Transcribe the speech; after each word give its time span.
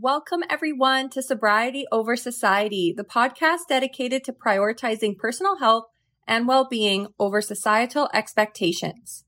Welcome, 0.00 0.42
everyone, 0.50 1.08
to 1.10 1.22
Sobriety 1.22 1.86
Over 1.92 2.16
Society, 2.16 2.92
the 2.92 3.04
podcast 3.04 3.68
dedicated 3.68 4.24
to 4.24 4.32
prioritizing 4.32 5.16
personal 5.16 5.58
health 5.58 5.84
and 6.26 6.48
well 6.48 6.66
being 6.68 7.06
over 7.16 7.40
societal 7.40 8.10
expectations. 8.12 9.24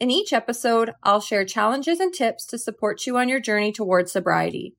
In 0.00 0.10
each 0.10 0.32
episode, 0.32 0.92
I'll 1.02 1.20
share 1.20 1.44
challenges 1.44 2.00
and 2.00 2.14
tips 2.14 2.46
to 2.46 2.56
support 2.56 3.04
you 3.04 3.18
on 3.18 3.28
your 3.28 3.40
journey 3.40 3.72
towards 3.72 4.10
sobriety. 4.10 4.74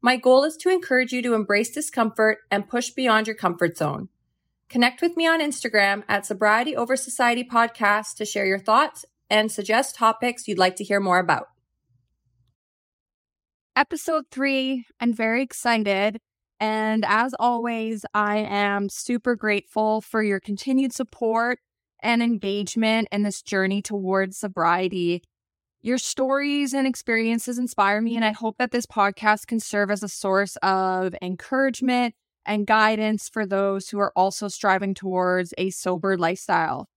My 0.00 0.16
goal 0.16 0.42
is 0.44 0.56
to 0.56 0.70
encourage 0.70 1.12
you 1.12 1.20
to 1.20 1.34
embrace 1.34 1.70
discomfort 1.70 2.38
and 2.50 2.66
push 2.66 2.88
beyond 2.88 3.26
your 3.26 3.36
comfort 3.36 3.76
zone. 3.76 4.08
Connect 4.70 5.02
with 5.02 5.18
me 5.18 5.26
on 5.26 5.42
Instagram 5.42 6.02
at 6.08 6.24
Sobriety 6.24 6.74
Over 6.74 6.96
Society 6.96 7.44
Podcast 7.44 8.14
to 8.16 8.24
share 8.24 8.46
your 8.46 8.58
thoughts 8.58 9.04
and 9.28 9.52
suggest 9.52 9.96
topics 9.96 10.48
you'd 10.48 10.56
like 10.56 10.76
to 10.76 10.84
hear 10.84 10.98
more 10.98 11.18
about 11.18 11.48
episode 13.78 14.24
three. 14.32 14.84
I'm 14.98 15.14
very 15.14 15.40
excited. 15.40 16.18
And 16.58 17.04
as 17.06 17.32
always, 17.38 18.04
I 18.12 18.38
am 18.38 18.88
super 18.88 19.36
grateful 19.36 20.00
for 20.00 20.20
your 20.20 20.40
continued 20.40 20.92
support 20.92 21.60
and 22.02 22.20
engagement 22.20 23.06
in 23.12 23.22
this 23.22 23.40
journey 23.40 23.80
towards 23.80 24.36
sobriety. 24.36 25.22
Your 25.80 25.98
stories 25.98 26.74
and 26.74 26.88
experiences 26.88 27.56
inspire 27.56 28.00
me, 28.00 28.16
and 28.16 28.24
I 28.24 28.32
hope 28.32 28.56
that 28.58 28.72
this 28.72 28.84
podcast 28.84 29.46
can 29.46 29.60
serve 29.60 29.92
as 29.92 30.02
a 30.02 30.08
source 30.08 30.56
of 30.56 31.14
encouragement 31.22 32.16
and 32.44 32.66
guidance 32.66 33.28
for 33.28 33.46
those 33.46 33.90
who 33.90 34.00
are 34.00 34.12
also 34.16 34.48
striving 34.48 34.92
towards 34.92 35.54
a 35.56 35.70
sober 35.70 36.18
lifestyle. 36.18 36.88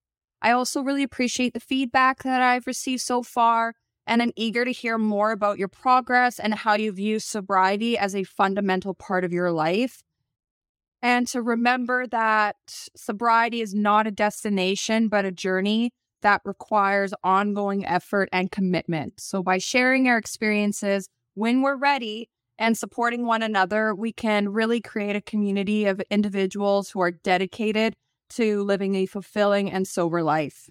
I 0.42 0.50
also 0.50 0.82
really 0.82 1.04
appreciate 1.04 1.54
the 1.54 1.60
feedback 1.60 2.24
that 2.24 2.42
I've 2.42 2.66
received 2.66 3.04
so 3.04 3.22
far 3.22 3.76
and 4.08 4.22
I'm 4.22 4.32
eager 4.36 4.66
to 4.66 4.72
hear 4.72 4.98
more 4.98 5.32
about 5.32 5.60
your 5.60 5.68
progress 5.68 6.40
and 6.40 6.54
how 6.54 6.76
you 6.76 6.92
view 6.92 7.20
sobriety 7.20 7.98
as 7.98 8.16
a 8.16 8.24
fundamental 8.24 8.94
part 8.94 9.24
of 9.24 9.32
your 9.32 9.52
life. 9.52 10.02
And 11.02 11.28
to 11.30 11.42
remember 11.42 12.06
that 12.08 12.58
sobriety 12.68 13.62
is 13.62 13.74
not 13.74 14.08
a 14.08 14.12
destination, 14.12 15.08
but 15.08 15.26
a 15.26 15.32
journey 15.32 15.92
that 16.22 16.42
requires 16.46 17.14
ongoing 17.24 17.86
effort 17.86 18.30
and 18.32 18.52
commitment. 18.52 19.20
So, 19.20 19.42
by 19.42 19.58
sharing 19.58 20.08
our 20.08 20.18
experiences 20.18 21.08
when 21.34 21.62
we're 21.62 21.78
ready 21.78 22.30
and 22.60 22.78
supporting 22.78 23.26
one 23.26 23.42
another, 23.42 23.96
we 23.96 24.14
can 24.14 24.50
really 24.50 24.82
create 24.82 25.16
a 25.16 25.22
community 25.22 25.86
of 25.86 26.02
individuals 26.12 26.92
who 26.92 27.02
are 27.02 27.12
dedicated 27.12 27.96
to 28.32 28.64
living 28.64 28.96
a 28.96 29.08
fulfilling 29.08 29.72
and 29.72 29.88
sober 29.88 30.22
life. 30.22 30.70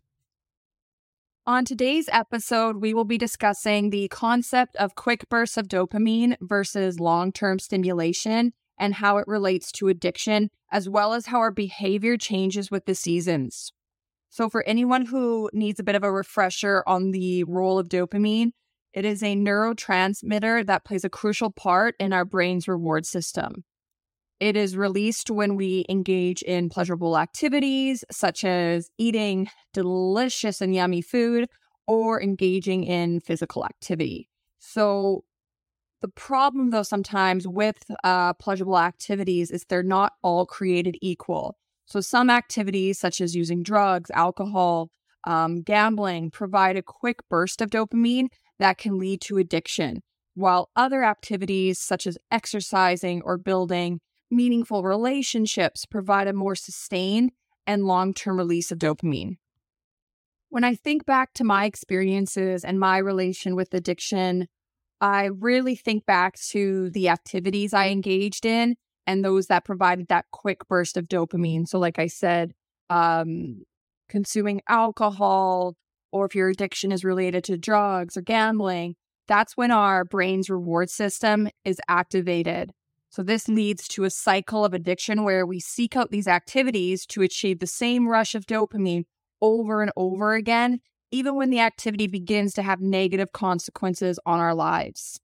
On 1.46 1.64
today's 1.64 2.06
episode, 2.12 2.76
we 2.82 2.92
will 2.92 3.06
be 3.06 3.16
discussing 3.16 3.88
the 3.88 4.08
concept 4.08 4.76
of 4.76 4.94
quick 4.94 5.26
bursts 5.30 5.56
of 5.56 5.68
dopamine 5.68 6.36
versus 6.42 7.00
long 7.00 7.32
term 7.32 7.58
stimulation 7.58 8.52
and 8.78 8.94
how 8.94 9.16
it 9.16 9.26
relates 9.26 9.72
to 9.72 9.88
addiction, 9.88 10.50
as 10.70 10.86
well 10.86 11.14
as 11.14 11.26
how 11.26 11.38
our 11.38 11.50
behavior 11.50 12.18
changes 12.18 12.70
with 12.70 12.84
the 12.84 12.94
seasons. 12.94 13.72
So, 14.28 14.50
for 14.50 14.62
anyone 14.64 15.06
who 15.06 15.48
needs 15.54 15.80
a 15.80 15.82
bit 15.82 15.94
of 15.94 16.04
a 16.04 16.12
refresher 16.12 16.84
on 16.86 17.10
the 17.10 17.44
role 17.44 17.78
of 17.78 17.88
dopamine, 17.88 18.50
it 18.92 19.06
is 19.06 19.22
a 19.22 19.34
neurotransmitter 19.34 20.66
that 20.66 20.84
plays 20.84 21.04
a 21.04 21.10
crucial 21.10 21.50
part 21.50 21.94
in 21.98 22.12
our 22.12 22.26
brain's 22.26 22.68
reward 22.68 23.06
system. 23.06 23.64
It 24.40 24.56
is 24.56 24.74
released 24.74 25.30
when 25.30 25.54
we 25.54 25.84
engage 25.90 26.40
in 26.42 26.70
pleasurable 26.70 27.18
activities 27.18 28.04
such 28.10 28.42
as 28.42 28.90
eating 28.96 29.48
delicious 29.74 30.62
and 30.62 30.74
yummy 30.74 31.02
food 31.02 31.48
or 31.86 32.22
engaging 32.22 32.84
in 32.84 33.20
physical 33.20 33.66
activity. 33.66 34.30
So, 34.58 35.24
the 36.00 36.08
problem, 36.08 36.70
though, 36.70 36.82
sometimes 36.82 37.46
with 37.46 37.76
uh, 38.02 38.32
pleasurable 38.34 38.78
activities 38.78 39.50
is 39.50 39.66
they're 39.68 39.82
not 39.82 40.14
all 40.22 40.46
created 40.46 40.96
equal. 41.02 41.58
So, 41.84 42.00
some 42.00 42.30
activities, 42.30 42.98
such 42.98 43.20
as 43.20 43.36
using 43.36 43.62
drugs, 43.62 44.10
alcohol, 44.14 44.90
um, 45.24 45.60
gambling, 45.60 46.30
provide 46.30 46.76
a 46.76 46.82
quick 46.82 47.18
burst 47.28 47.60
of 47.60 47.68
dopamine 47.68 48.28
that 48.58 48.78
can 48.78 48.98
lead 48.98 49.20
to 49.22 49.36
addiction, 49.36 50.00
while 50.34 50.70
other 50.74 51.04
activities, 51.04 51.78
such 51.78 52.06
as 52.06 52.16
exercising 52.30 53.20
or 53.22 53.36
building, 53.36 54.00
meaningful 54.30 54.82
relationships 54.82 55.86
provide 55.86 56.28
a 56.28 56.32
more 56.32 56.54
sustained 56.54 57.32
and 57.66 57.84
long 57.84 58.14
term 58.14 58.36
release 58.36 58.70
of 58.70 58.78
dopamine. 58.78 59.36
When 60.48 60.64
I 60.64 60.74
think 60.74 61.06
back 61.06 61.32
to 61.34 61.44
my 61.44 61.64
experiences 61.64 62.64
and 62.64 62.80
my 62.80 62.98
relation 62.98 63.54
with 63.54 63.72
addiction, 63.72 64.48
I 65.00 65.26
really 65.26 65.76
think 65.76 66.04
back 66.04 66.38
to 66.50 66.90
the 66.90 67.08
activities 67.08 67.72
I 67.72 67.88
engaged 67.88 68.44
in 68.44 68.76
and 69.06 69.24
those 69.24 69.46
that 69.46 69.64
provided 69.64 70.08
that 70.08 70.26
quick 70.30 70.66
burst 70.68 70.96
of 70.96 71.06
dopamine. 71.06 71.66
So, 71.66 71.78
like 71.78 71.98
I 71.98 72.06
said, 72.06 72.52
um, 72.90 73.62
consuming 74.08 74.60
alcohol, 74.68 75.76
or 76.12 76.26
if 76.26 76.34
your 76.34 76.48
addiction 76.48 76.92
is 76.92 77.04
related 77.04 77.44
to 77.44 77.56
drugs 77.56 78.16
or 78.16 78.22
gambling, 78.22 78.96
that's 79.28 79.56
when 79.56 79.70
our 79.70 80.04
brain's 80.04 80.50
reward 80.50 80.90
system 80.90 81.48
is 81.64 81.80
activated. 81.88 82.72
So, 83.10 83.24
this 83.24 83.48
leads 83.48 83.88
to 83.88 84.04
a 84.04 84.10
cycle 84.10 84.64
of 84.64 84.72
addiction 84.72 85.24
where 85.24 85.44
we 85.44 85.58
seek 85.58 85.96
out 85.96 86.12
these 86.12 86.28
activities 86.28 87.04
to 87.06 87.22
achieve 87.22 87.58
the 87.58 87.66
same 87.66 88.06
rush 88.06 88.36
of 88.36 88.46
dopamine 88.46 89.04
over 89.42 89.82
and 89.82 89.90
over 89.96 90.34
again, 90.34 90.78
even 91.10 91.34
when 91.34 91.50
the 91.50 91.58
activity 91.58 92.06
begins 92.06 92.54
to 92.54 92.62
have 92.62 92.80
negative 92.80 93.32
consequences 93.32 94.20
on 94.24 94.38
our 94.38 94.54
lives. 94.54 95.18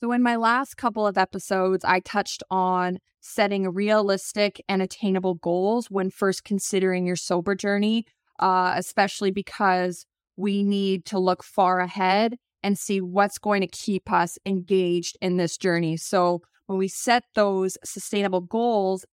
So, 0.00 0.12
in 0.12 0.22
my 0.22 0.36
last 0.36 0.76
couple 0.76 1.08
of 1.08 1.18
episodes, 1.18 1.84
I 1.84 1.98
touched 1.98 2.44
on 2.50 2.98
setting 3.20 3.68
realistic 3.68 4.62
and 4.68 4.80
attainable 4.80 5.34
goals 5.34 5.90
when 5.90 6.10
first 6.10 6.44
considering 6.44 7.04
your 7.04 7.16
sober 7.16 7.56
journey, 7.56 8.04
uh, 8.38 8.74
especially 8.76 9.32
because 9.32 10.06
we 10.36 10.62
need 10.62 11.04
to 11.06 11.18
look 11.18 11.42
far 11.42 11.80
ahead 11.80 12.36
and 12.62 12.78
see 12.78 13.00
what's 13.00 13.38
going 13.38 13.60
to 13.60 13.66
keep 13.66 14.12
us 14.12 14.38
engaged 14.46 15.18
in 15.20 15.36
this 15.36 15.56
journey. 15.56 15.96
So, 15.96 16.42
when 16.66 16.78
we 16.78 16.88
set 16.88 17.24
those 17.34 17.76
sustainable 17.84 18.40
goals, 18.40 19.04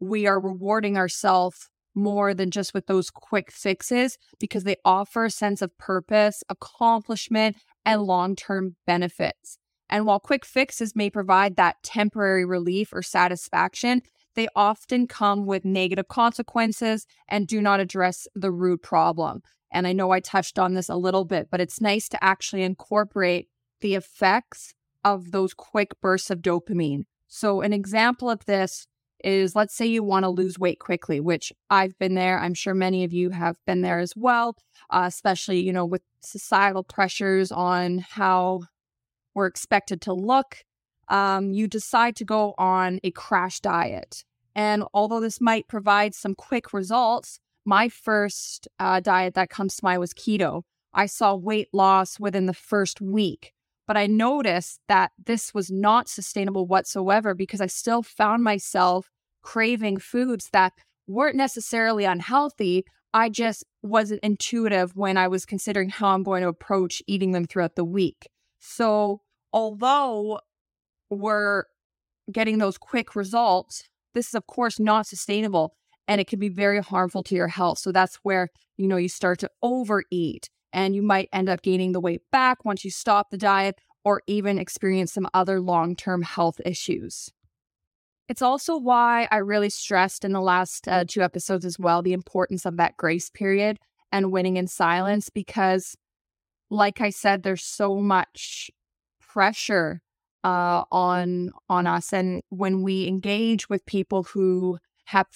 we 0.00 0.26
are 0.26 0.40
rewarding 0.40 0.96
ourselves 0.96 1.68
more 1.94 2.34
than 2.34 2.50
just 2.50 2.74
with 2.74 2.86
those 2.86 3.10
quick 3.10 3.52
fixes 3.52 4.18
because 4.40 4.64
they 4.64 4.76
offer 4.84 5.26
a 5.26 5.30
sense 5.30 5.62
of 5.62 5.76
purpose, 5.78 6.42
accomplishment, 6.48 7.56
and 7.86 8.02
long 8.02 8.34
term 8.34 8.76
benefits. 8.86 9.58
And 9.88 10.06
while 10.06 10.18
quick 10.18 10.44
fixes 10.44 10.96
may 10.96 11.10
provide 11.10 11.56
that 11.56 11.76
temporary 11.82 12.44
relief 12.44 12.92
or 12.92 13.02
satisfaction, 13.02 14.02
they 14.34 14.48
often 14.56 15.06
come 15.06 15.46
with 15.46 15.64
negative 15.64 16.08
consequences 16.08 17.06
and 17.28 17.46
do 17.46 17.60
not 17.60 17.80
address 17.80 18.26
the 18.34 18.50
root 18.50 18.82
problem. 18.82 19.42
And 19.70 19.86
I 19.86 19.92
know 19.92 20.10
I 20.10 20.20
touched 20.20 20.58
on 20.58 20.74
this 20.74 20.88
a 20.88 20.96
little 20.96 21.24
bit, 21.24 21.48
but 21.50 21.60
it's 21.60 21.80
nice 21.80 22.08
to 22.08 22.24
actually 22.24 22.62
incorporate 22.62 23.48
the 23.80 23.94
effects 23.94 24.74
of 25.04 25.32
those 25.32 25.54
quick 25.54 25.92
bursts 26.00 26.30
of 26.30 26.40
dopamine. 26.40 27.04
So, 27.28 27.60
an 27.60 27.72
example 27.72 28.30
of 28.30 28.44
this 28.46 28.86
is 29.22 29.56
let's 29.56 29.74
say 29.74 29.86
you 29.86 30.02
want 30.02 30.24
to 30.24 30.28
lose 30.28 30.58
weight 30.58 30.78
quickly, 30.78 31.18
which 31.18 31.52
I've 31.70 31.98
been 31.98 32.14
there. 32.14 32.38
I'm 32.38 32.54
sure 32.54 32.74
many 32.74 33.04
of 33.04 33.12
you 33.12 33.30
have 33.30 33.56
been 33.66 33.80
there 33.80 33.98
as 33.98 34.12
well, 34.14 34.56
uh, 34.90 35.04
especially, 35.06 35.60
you 35.60 35.72
know, 35.72 35.86
with 35.86 36.02
societal 36.20 36.84
pressures 36.84 37.50
on 37.50 37.98
how 37.98 38.60
we're 39.34 39.46
expected 39.46 40.00
to 40.02 40.12
look. 40.12 40.64
Um, 41.08 41.52
you 41.52 41.66
decide 41.66 42.16
to 42.16 42.24
go 42.24 42.54
on 42.58 43.00
a 43.02 43.10
crash 43.10 43.60
diet. 43.60 44.24
And 44.54 44.84
although 44.94 45.20
this 45.20 45.40
might 45.40 45.68
provide 45.68 46.14
some 46.14 46.34
quick 46.34 46.72
results, 46.72 47.40
my 47.64 47.88
first 47.88 48.68
uh, 48.78 49.00
diet 49.00 49.34
that 49.34 49.50
comes 49.50 49.76
to 49.76 49.84
mind 49.84 50.00
was 50.00 50.14
keto. 50.14 50.62
I 50.92 51.06
saw 51.06 51.34
weight 51.34 51.68
loss 51.72 52.20
within 52.20 52.46
the 52.46 52.54
first 52.54 53.00
week. 53.00 53.53
But 53.86 53.96
I 53.96 54.06
noticed 54.06 54.80
that 54.88 55.12
this 55.22 55.52
was 55.52 55.70
not 55.70 56.08
sustainable 56.08 56.66
whatsoever 56.66 57.34
because 57.34 57.60
I 57.60 57.66
still 57.66 58.02
found 58.02 58.42
myself 58.42 59.10
craving 59.42 59.98
foods 59.98 60.48
that 60.52 60.72
weren't 61.06 61.36
necessarily 61.36 62.04
unhealthy. 62.04 62.84
I 63.12 63.28
just 63.28 63.64
wasn't 63.82 64.20
intuitive 64.22 64.96
when 64.96 65.16
I 65.16 65.28
was 65.28 65.44
considering 65.44 65.90
how 65.90 66.08
I'm 66.08 66.22
going 66.22 66.42
to 66.42 66.48
approach 66.48 67.02
eating 67.06 67.32
them 67.32 67.44
throughout 67.44 67.76
the 67.76 67.84
week. 67.84 68.28
So, 68.58 69.20
although 69.52 70.40
we're 71.10 71.64
getting 72.32 72.58
those 72.58 72.78
quick 72.78 73.14
results, 73.14 73.84
this 74.14 74.28
is, 74.28 74.34
of 74.34 74.46
course, 74.46 74.80
not 74.80 75.06
sustainable 75.06 75.74
and 76.08 76.20
it 76.20 76.26
can 76.26 76.38
be 76.38 76.48
very 76.48 76.80
harmful 76.80 77.22
to 77.24 77.34
your 77.34 77.48
health. 77.48 77.78
So, 77.78 77.92
that's 77.92 78.16
where, 78.22 78.48
you 78.76 78.88
know, 78.88 78.96
you 78.96 79.08
start 79.08 79.38
to 79.40 79.50
overeat 79.62 80.48
and 80.74 80.94
you 80.94 81.02
might 81.02 81.28
end 81.32 81.48
up 81.48 81.62
gaining 81.62 81.92
the 81.92 82.00
weight 82.00 82.22
back 82.30 82.64
once 82.64 82.84
you 82.84 82.90
stop 82.90 83.30
the 83.30 83.38
diet 83.38 83.76
or 84.04 84.20
even 84.26 84.58
experience 84.58 85.12
some 85.12 85.28
other 85.32 85.60
long 85.60 85.96
term 85.96 86.20
health 86.20 86.60
issues. 86.66 87.30
It's 88.28 88.42
also 88.42 88.76
why 88.76 89.28
I 89.30 89.36
really 89.36 89.70
stressed 89.70 90.24
in 90.24 90.32
the 90.32 90.40
last 90.40 90.88
uh, 90.88 91.04
two 91.06 91.22
episodes 91.22 91.64
as 91.64 91.78
well 91.78 92.02
the 92.02 92.12
importance 92.12 92.66
of 92.66 92.76
that 92.78 92.96
grace 92.96 93.30
period 93.30 93.78
and 94.10 94.32
winning 94.32 94.56
in 94.56 94.66
silence 94.66 95.30
because, 95.30 95.96
like 96.70 97.00
I 97.00 97.10
said, 97.10 97.42
there's 97.42 97.64
so 97.64 97.96
much 97.96 98.70
pressure 99.20 100.00
uh, 100.42 100.84
on 100.90 101.50
on 101.68 101.86
us. 101.86 102.12
And 102.12 102.42
when 102.48 102.82
we 102.82 103.06
engage 103.06 103.68
with 103.68 103.86
people 103.86 104.24
who 104.24 104.78
have 105.06 105.26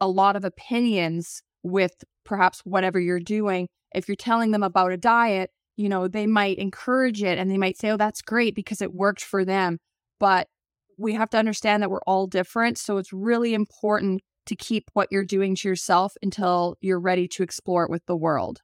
a 0.00 0.08
lot 0.08 0.34
of 0.34 0.44
opinions 0.44 1.42
with 1.62 2.04
perhaps 2.24 2.60
whatever 2.60 2.98
you're 2.98 3.20
doing, 3.20 3.68
if 3.94 4.08
you're 4.08 4.16
telling 4.16 4.50
them 4.50 4.62
about 4.62 4.92
a 4.92 4.96
diet, 4.96 5.50
you 5.76 5.88
know, 5.88 6.08
they 6.08 6.26
might 6.26 6.58
encourage 6.58 7.22
it 7.22 7.38
and 7.38 7.50
they 7.50 7.58
might 7.58 7.78
say, 7.78 7.90
oh, 7.90 7.96
that's 7.96 8.22
great 8.22 8.54
because 8.54 8.80
it 8.80 8.94
worked 8.94 9.22
for 9.22 9.44
them. 9.44 9.78
But 10.20 10.48
we 10.96 11.14
have 11.14 11.30
to 11.30 11.38
understand 11.38 11.82
that 11.82 11.90
we're 11.90 12.00
all 12.06 12.26
different. 12.26 12.78
So 12.78 12.98
it's 12.98 13.12
really 13.12 13.54
important 13.54 14.22
to 14.46 14.54
keep 14.54 14.90
what 14.92 15.08
you're 15.10 15.24
doing 15.24 15.54
to 15.56 15.68
yourself 15.68 16.14
until 16.22 16.76
you're 16.80 17.00
ready 17.00 17.26
to 17.28 17.42
explore 17.42 17.84
it 17.84 17.90
with 17.90 18.04
the 18.06 18.16
world. 18.16 18.60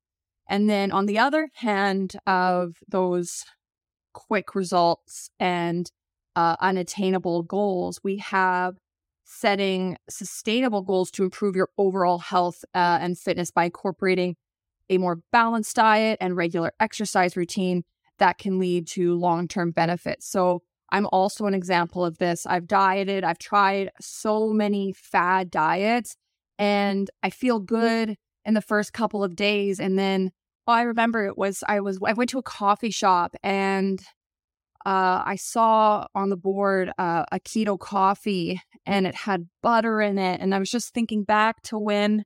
And 0.49 0.69
then 0.69 0.93
on 0.93 1.06
the 1.06 1.19
other 1.19 1.49
hand 1.55 2.17
of 2.26 2.76
those 2.88 3.44
quick 4.12 4.55
results 4.55 5.31
and 5.38 5.91
uh, 6.37 6.56
unattainable 6.61 7.44
goals, 7.44 8.00
we 8.03 8.19
have 8.19 8.76
setting 9.25 9.97
sustainable 10.09 10.83
goals 10.83 11.11
to 11.12 11.23
improve 11.23 11.55
your 11.55 11.69
overall 11.79 12.19
health 12.19 12.65
uh, 12.75 12.99
and 13.00 13.19
fitness 13.19 13.50
by 13.50 13.65
incorporating 13.65 14.37
a 14.91 14.99
more 14.99 15.21
balanced 15.33 15.77
diet 15.77 16.19
and 16.21 16.37
regular 16.37 16.73
exercise 16.79 17.37
routine 17.37 17.85
that 18.19 18.37
can 18.37 18.59
lead 18.59 18.87
to 18.89 19.15
long 19.15 19.49
term 19.49 19.71
benefits. 19.71 20.29
So, 20.29 20.63
I'm 20.93 21.07
also 21.13 21.47
an 21.47 21.55
example 21.55 22.05
of 22.05 22.19
this. 22.19 22.47
I've 22.47 22.67
dieted, 22.67 23.23
I've 23.23 23.39
tried 23.39 23.91
so 24.01 24.49
many 24.49 24.93
fad 24.93 25.49
diets, 25.49 26.17
and 26.59 27.09
I 27.23 27.31
feel 27.31 27.61
good 27.61 28.17
in 28.45 28.55
the 28.55 28.61
first 28.61 28.93
couple 28.93 29.23
of 29.23 29.37
days. 29.37 29.79
And 29.79 29.99
then 29.99 30.33
oh, 30.67 30.73
I 30.73 30.83
remember 30.83 31.27
it 31.27 31.39
was, 31.39 31.65
I 31.69 31.81
was, 31.81 31.99
I 32.05 32.13
went 32.13 32.31
to 32.31 32.39
a 32.39 32.43
coffee 32.43 32.91
shop 32.91 33.35
and 33.43 34.01
uh, 34.87 35.23
I 35.25 35.37
saw 35.37 36.07
on 36.15 36.31
the 36.31 36.37
board 36.37 36.91
uh, 36.99 37.25
a 37.31 37.41
keto 37.41 37.79
coffee 37.79 38.61
and 38.87 39.07
it 39.07 39.15
had 39.15 39.49
butter 39.63 40.01
in 40.01 40.19
it. 40.19 40.41
And 40.41 40.55
I 40.55 40.59
was 40.59 40.71
just 40.71 40.95
thinking 40.95 41.25
back 41.25 41.63
to 41.65 41.79
when 41.79 42.25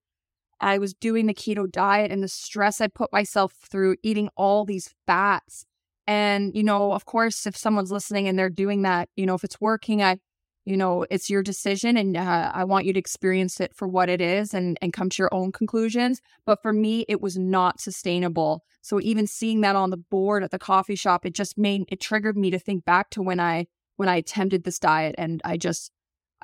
I 0.65 0.79
was 0.79 0.95
doing 0.95 1.27
the 1.27 1.35
keto 1.35 1.71
diet 1.71 2.11
and 2.11 2.23
the 2.23 2.29
stress 2.29 2.81
I 2.81 2.87
put 2.87 3.13
myself 3.13 3.53
through 3.53 3.97
eating 4.03 4.31
all 4.35 4.65
these 4.65 4.95
fats. 5.07 5.67
And, 6.07 6.57
you 6.57 6.63
know, 6.63 6.93
of 6.93 7.05
course, 7.05 7.47
if 7.47 7.55
someone's 7.55 7.93
listening 7.93 8.29
and 8.29 8.39
they're 8.39 8.49
doing 8.49 8.81
that, 8.81 9.11
you 9.15 9.27
know, 9.27 9.35
if 9.35 9.45
it's 9.45 9.61
working, 9.61 10.03
I, 10.03 10.17
you 10.65 10.79
know, 10.79 11.05
it's 11.11 11.29
your 11.29 11.43
decision 11.43 11.99
and 11.99 12.17
uh, 12.17 12.51
I 12.55 12.65
want 12.65 12.87
you 12.87 12.95
to 12.95 12.99
experience 12.99 13.61
it 13.61 13.75
for 13.75 13.87
what 13.87 14.09
it 14.09 14.23
is 14.23 14.55
and, 14.55 14.79
and 14.81 14.91
come 14.91 15.11
to 15.11 15.23
your 15.23 15.35
own 15.35 15.53
conclusions. 15.53 16.23
But 16.47 16.63
for 16.63 16.73
me, 16.73 17.05
it 17.09 17.21
was 17.21 17.37
not 17.37 17.79
sustainable. 17.79 18.65
So 18.81 18.99
even 19.03 19.27
seeing 19.27 19.61
that 19.61 19.77
on 19.77 19.91
the 19.91 19.99
board 19.99 20.43
at 20.43 20.51
the 20.51 20.59
coffee 20.59 20.97
shop, 20.97 21.27
it 21.27 21.35
just 21.35 21.59
made, 21.59 21.83
it 21.89 22.01
triggered 22.01 22.39
me 22.39 22.51
to 22.51 22.59
think 22.59 22.87
back 22.87 23.11
to 23.11 23.23
when 23.23 23.39
I, 23.39 23.67
when 23.97 24.09
I 24.09 24.17
attempted 24.17 24.65
this 24.65 24.79
diet 24.79 25.15
and 25.19 25.43
I 25.45 25.59
just, 25.59 25.93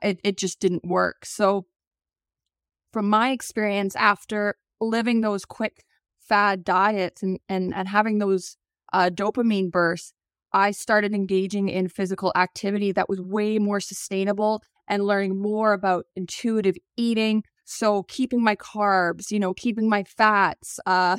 it, 0.02 0.20
it 0.23 0.37
just 0.37 0.61
didn't 0.61 0.87
work. 0.87 1.25
So 1.25 1.64
from 2.92 3.08
my 3.08 3.31
experience 3.31 3.94
after 3.96 4.56
living 4.81 5.20
those 5.20 5.44
quick 5.44 5.84
fad 6.19 6.64
diets 6.64 7.22
and, 7.22 7.38
and, 7.48 7.75
and 7.75 7.88
having 7.88 8.19
those 8.19 8.56
uh, 8.92 9.10
dopamine 9.12 9.70
bursts, 9.70 10.12
I 10.52 10.72
started 10.72 11.14
engaging 11.14 11.69
in 11.69 11.88
physical 11.88 12.32
activity 12.34 12.92
that 12.92 13.08
was 13.08 13.20
way 13.20 13.58
more 13.58 13.81
sustainable 13.81 14.62
and 14.88 15.04
learning 15.04 15.40
more 15.40 15.72
about 15.72 16.06
intuitive 16.16 16.76
eating. 16.96 17.44
So, 17.64 18.02
keeping 18.04 18.42
my 18.42 18.56
carbs, 18.56 19.31
you 19.31 19.38
know, 19.38 19.54
keeping 19.54 19.88
my 19.88 20.02
fats, 20.02 20.81
uh, 20.87 21.19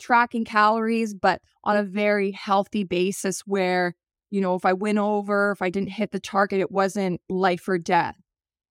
tracking 0.00 0.44
calories, 0.44 1.14
but 1.14 1.40
on 1.62 1.76
a 1.76 1.84
very 1.84 2.32
healthy 2.32 2.82
basis 2.82 3.42
where, 3.46 3.94
you 4.30 4.40
know, 4.40 4.56
if 4.56 4.64
I 4.64 4.72
went 4.72 4.98
over, 4.98 5.52
if 5.52 5.62
I 5.62 5.70
didn't 5.70 5.90
hit 5.90 6.10
the 6.10 6.18
target, 6.18 6.60
it 6.60 6.72
wasn't 6.72 7.20
life 7.28 7.68
or 7.68 7.78
death. 7.78 8.16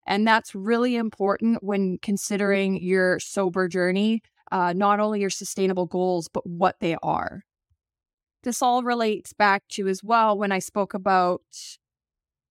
And 0.05 0.27
that's 0.27 0.53
really 0.53 0.95
important 0.95 1.63
when 1.63 1.97
considering 2.01 2.81
your 2.81 3.19
sober 3.19 3.67
journey, 3.67 4.21
uh, 4.51 4.73
not 4.73 4.99
only 4.99 5.21
your 5.21 5.29
sustainable 5.29 5.85
goals, 5.85 6.27
but 6.27 6.45
what 6.45 6.75
they 6.79 6.97
are. 7.01 7.43
This 8.43 8.61
all 8.61 8.83
relates 8.83 9.31
back 9.31 9.63
to 9.69 9.87
as 9.87 10.03
well 10.03 10.37
when 10.37 10.51
I 10.51 10.59
spoke 10.59 10.93
about 10.93 11.41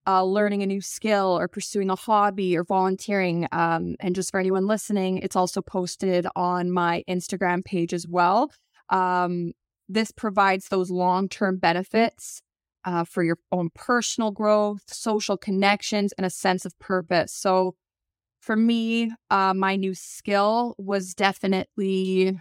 uh, 0.06 0.24
learning 0.24 0.62
a 0.62 0.66
new 0.66 0.80
skill 0.80 1.38
or 1.38 1.48
pursuing 1.48 1.90
a 1.90 1.94
hobby 1.96 2.56
or 2.56 2.64
volunteering. 2.64 3.46
Um, 3.52 3.96
and 4.00 4.14
just 4.14 4.30
for 4.30 4.40
anyone 4.40 4.66
listening, 4.66 5.18
it's 5.18 5.36
also 5.36 5.60
posted 5.60 6.26
on 6.34 6.72
my 6.72 7.04
Instagram 7.08 7.64
page 7.64 7.92
as 7.92 8.06
well. 8.08 8.50
Um, 8.88 9.52
this 9.88 10.10
provides 10.10 10.68
those 10.68 10.90
long 10.90 11.28
term 11.28 11.58
benefits 11.58 12.42
uh, 12.84 13.04
for 13.04 13.22
your 13.22 13.38
own 13.50 13.70
personal 13.74 14.30
growth, 14.30 14.82
social 14.86 15.36
connections, 15.36 16.12
and 16.12 16.26
a 16.26 16.30
sense 16.30 16.64
of 16.64 16.78
purpose. 16.78 17.32
So, 17.32 17.74
for 18.40 18.56
me, 18.56 19.12
uh, 19.30 19.54
my 19.54 19.76
new 19.76 19.94
skill 19.94 20.74
was 20.78 21.14
definitely 21.14 22.38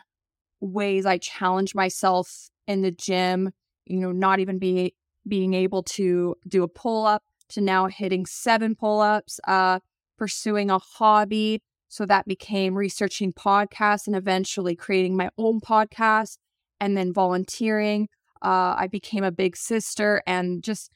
ways 0.60 1.06
I 1.06 1.18
challenge 1.20 1.76
myself 1.76 2.50
in 2.68 2.82
the 2.82 2.92
gym. 2.92 3.52
You 3.86 4.00
know, 4.00 4.12
not 4.12 4.40
even 4.40 4.58
being 4.60 4.92
being 5.28 5.54
able 5.54 5.84
to 5.84 6.36
do 6.48 6.64
a 6.64 6.68
pull 6.68 7.06
up 7.06 7.24
to 7.50 7.62
now 7.62 7.88
hitting 7.88 8.26
seven 8.26 8.76
pull 8.76 9.02
ups. 9.02 9.40
Uh, 9.48 9.80
pursuing 10.22 10.70
a 10.70 10.78
hobby, 10.78 11.64
so 11.88 12.06
that 12.06 12.28
became 12.28 12.76
researching 12.78 13.34
podcasts 13.34 14.06
and 14.06 14.16
eventually 14.16 14.76
creating 14.76 15.18
my 15.18 15.32
own 15.36 15.60
podcast, 15.60 16.38
and 16.80 16.96
then 16.96 17.12
volunteering. 17.12 18.08
Uh, 18.42 18.76
I 18.78 18.88
became 18.88 19.24
a 19.24 19.32
big 19.32 19.56
sister, 19.56 20.22
and 20.26 20.64
just 20.64 20.92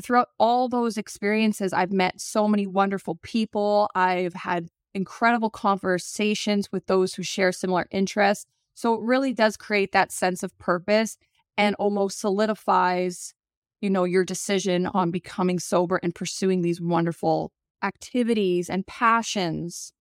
throughout 0.00 0.28
all 0.38 0.68
those 0.68 0.96
experiences, 0.96 1.72
I've 1.72 1.92
met 1.92 2.20
so 2.20 2.48
many 2.48 2.66
wonderful 2.66 3.18
people. 3.22 3.90
I've 3.94 4.34
had 4.34 4.68
incredible 4.94 5.50
conversations 5.50 6.70
with 6.72 6.86
those 6.86 7.14
who 7.14 7.22
share 7.22 7.52
similar 7.52 7.86
interests. 7.90 8.46
So 8.74 8.94
it 8.94 9.02
really 9.02 9.32
does 9.32 9.56
create 9.56 9.92
that 9.92 10.12
sense 10.12 10.42
of 10.42 10.56
purpose 10.58 11.16
and 11.56 11.74
almost 11.76 12.18
solidifies, 12.18 13.34
you 13.80 13.90
know, 13.90 14.04
your 14.04 14.24
decision 14.24 14.86
on 14.86 15.10
becoming 15.10 15.58
sober 15.58 16.00
and 16.02 16.14
pursuing 16.14 16.62
these 16.62 16.80
wonderful 16.80 17.52
activities 17.82 18.68
and 18.70 18.86
passions. 18.86 19.92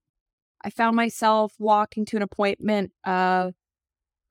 I 0.61 0.69
found 0.69 0.95
myself 0.95 1.53
walking 1.59 2.05
to 2.05 2.17
an 2.17 2.21
appointment 2.21 2.91
uh, 3.05 3.51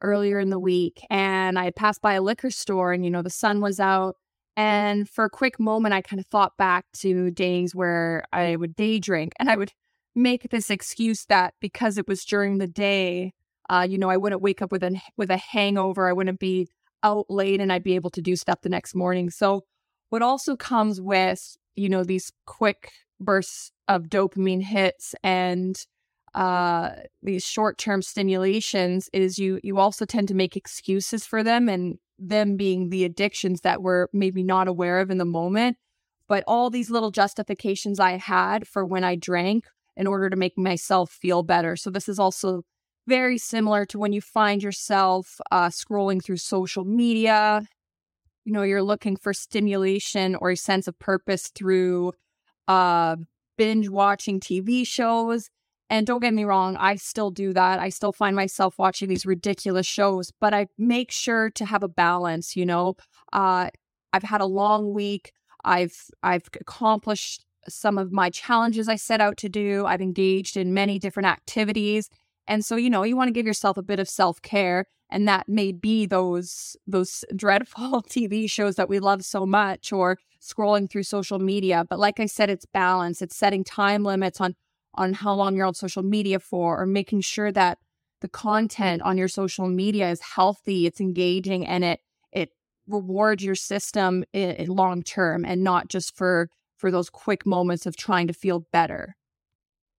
earlier 0.01 0.39
in 0.39 0.51
the 0.51 0.59
week 0.59 1.05
and 1.11 1.59
I 1.59 1.71
passed 1.71 2.01
by 2.01 2.15
a 2.15 2.23
liquor 2.23 2.51
store 2.51 2.93
and, 2.93 3.05
you 3.05 3.11
know, 3.11 3.23
the 3.23 3.31
sun 3.31 3.61
was 3.61 3.81
out. 3.81 4.17
And 4.57 5.09
for 5.09 5.25
a 5.25 5.31
quick 5.31 5.61
moment, 5.61 5.95
I 5.95 6.03
kind 6.03 6.19
of 6.19 6.27
thought 6.27 6.57
back 6.57 6.87
to 6.99 7.31
days 7.31 7.75
where 7.75 8.25
I 8.33 8.57
would 8.57 8.75
day 8.75 8.99
drink 8.99 9.33
and 9.39 9.49
I 9.49 9.57
would 9.57 9.73
make 10.15 10.51
this 10.51 10.71
excuse 10.71 11.27
that 11.27 11.55
because 11.61 11.97
it 11.97 12.09
was 12.09 12.25
during 12.25 12.59
the 12.59 12.67
day, 12.67 13.35
uh, 13.71 13.87
you 13.89 13.99
know, 13.99 14.11
I 14.11 14.17
wouldn't 14.17 14.43
wake 14.43 14.61
up 14.63 14.73
with 14.73 14.83
a 14.83 15.01
with 15.17 15.31
a 15.31 15.37
hangover. 15.37 16.09
I 16.09 16.13
wouldn't 16.13 16.41
be 16.41 16.69
out 17.03 17.27
late 17.29 17.61
and 17.61 17.73
I'd 17.73 17.85
be 17.85 17.95
able 17.95 18.11
to 18.11 18.23
do 18.23 18.35
stuff 18.35 18.63
the 18.63 18.69
next 18.69 18.95
morning. 18.95 19.31
So 19.31 19.65
what 20.11 20.23
also 20.23 20.57
comes 20.57 21.01
with, 21.01 21.57
you 21.77 21.89
know, 21.89 22.03
these 22.03 22.33
quick 22.47 22.91
bursts 23.21 23.73
of 23.87 24.05
dopamine 24.05 24.63
hits 24.63 25.15
and 25.23 25.79
uh, 26.35 26.91
these 27.23 27.45
short-term 27.45 28.03
stimulations 28.03 29.09
is 29.13 29.39
you 29.39 29.61
you 29.63 29.79
also 29.79 30.05
tend 30.05 30.29
to 30.29 30.35
make 30.35 30.57
excuses 30.57 31.25
for 31.25 31.43
them 31.43 31.69
and 31.69 31.99
them 32.19 32.57
being 32.57 32.91
the 32.91 33.05
addictions 33.05 33.61
that 33.63 33.83
we're 33.83 34.09
maybe 34.13 34.43
not 34.43 34.69
aware 34.69 35.01
of 35.01 35.11
in 35.11 35.19
the 35.19 35.25
moment. 35.25 35.77
But 36.29 36.45
all 36.47 36.69
these 36.69 36.91
little 36.91 37.11
justifications 37.11 37.99
i 37.99 38.19
had 38.19 38.67
for 38.69 38.85
when 38.85 39.05
i 39.05 39.17
drank 39.17 39.67
in 39.97 40.07
order 40.07 40.31
to 40.31 40.37
make 40.37 40.57
myself 40.57 41.11
feel 41.11 41.43
better. 41.43 41.75
So 41.77 41.91
this 41.91 42.09
is 42.09 42.19
also 42.19 42.63
very 43.07 43.39
similar 43.39 43.85
to 43.87 43.99
when 43.99 44.13
you 44.13 44.21
find 44.21 44.63
yourself 44.63 45.41
uh, 45.51 45.69
scrolling 45.69 46.23
through 46.23 46.37
social 46.37 46.85
media. 46.85 47.63
You 48.45 48.53
know 48.53 48.63
you're 48.63 48.83
looking 48.83 49.17
for 49.17 49.33
stimulation 49.33 50.35
or 50.37 50.51
a 50.51 50.57
sense 50.57 50.89
of 50.89 50.99
purpose 50.99 51.51
through 51.55 52.13
uh, 52.67 53.17
binge 53.57 53.89
watching 53.89 54.41
tv 54.41 54.87
shows 54.87 55.51
and 55.91 56.07
don't 56.07 56.21
get 56.21 56.35
me 56.35 56.45
wrong, 56.45 56.77
I 56.77 56.97
still 56.97 57.31
do 57.31 57.53
that. 57.55 57.79
I 57.79 57.89
still 57.89 58.13
find 58.13 58.37
myself 58.37 58.79
watching 58.79 59.09
these 59.09 59.25
ridiculous 59.25 59.87
shows, 59.87 60.31
but 60.39 60.53
I 60.53 60.67
make 60.77 61.11
sure 61.11 61.51
to 61.51 61.65
have 61.65 61.83
a 61.83 61.89
balance, 61.89 62.57
you 62.57 62.67
know. 62.67 62.97
Uh, 63.33 63.71
I've 64.13 64.23
had 64.23 64.41
a 64.41 64.47
long 64.47 64.93
week. 64.93 65.33
I've 65.65 65.97
I've 66.23 66.49
accomplished 66.61 67.45
some 67.69 67.99
of 67.99 68.13
my 68.13 68.31
challenges 68.31 68.89
I 68.89 68.97
set 68.97 69.21
out 69.21 69.37
to 69.39 69.49
do. 69.49 69.87
I've 69.87 70.01
engaged 70.01 70.57
in 70.57 70.75
many 70.75 70.99
different 70.99 71.27
activities. 71.27 72.09
And 72.47 72.65
so, 72.65 72.77
you 72.77 72.89
know, 72.91 73.03
you 73.03 73.17
want 73.17 73.29
to 73.29 73.33
give 73.33 73.47
yourself 73.47 73.77
a 73.77 73.83
bit 73.83 74.01
of 74.01 74.09
self-care, 74.09 74.87
and 75.11 75.29
that 75.29 75.49
may 75.49 75.73
be 75.73 76.07
those 76.07 76.77
those 76.87 77.25
dreadful 77.35 78.03
TV 78.09 78.51
shows 78.51 78.77
that 78.77 78.89
we 78.89 78.99
love 78.99 79.25
so 79.25 79.47
much 79.47 79.93
or 79.93 80.19
scrolling 80.41 80.91
through 80.91 81.03
social 81.03 81.39
media. 81.39 81.85
But 81.89 81.99
like 81.99 82.21
I 82.21 82.27
said, 82.27 82.51
it's 82.51 82.67
balance. 82.67 83.23
It's 83.23 83.37
setting 83.37 83.65
time 83.65 84.05
limits 84.05 84.41
on 84.41 84.55
on 84.95 85.13
how 85.13 85.35
long 85.35 85.55
you're 85.55 85.67
on 85.67 85.75
social 85.75 86.03
media 86.03 86.39
for 86.39 86.81
or 86.81 86.87
making 86.87 87.21
sure 87.21 87.53
that 87.53 87.79
the 88.21 88.29
content 88.29 89.03
on 89.03 89.17
your 89.17 89.29
social 89.29 89.69
media 89.69 90.11
is 90.11 90.21
healthy, 90.21 90.87
it's 90.87 91.01
engaging 91.01 91.67
and 91.67 91.85
it 91.85 92.01
it 92.33 92.51
reward 92.87 93.43
your 93.43 93.55
system 93.55 94.25
in, 94.33 94.51
in 94.51 94.69
long 94.69 95.03
term 95.03 95.45
and 95.45 95.63
not 95.63 95.89
just 95.89 96.17
for 96.17 96.49
for 96.77 96.91
those 96.91 97.11
quick 97.11 97.45
moments 97.45 97.87
of 97.87 97.97
trying 97.97 98.27
to 98.27 98.33
feel 98.33 98.67
better. 98.73 99.17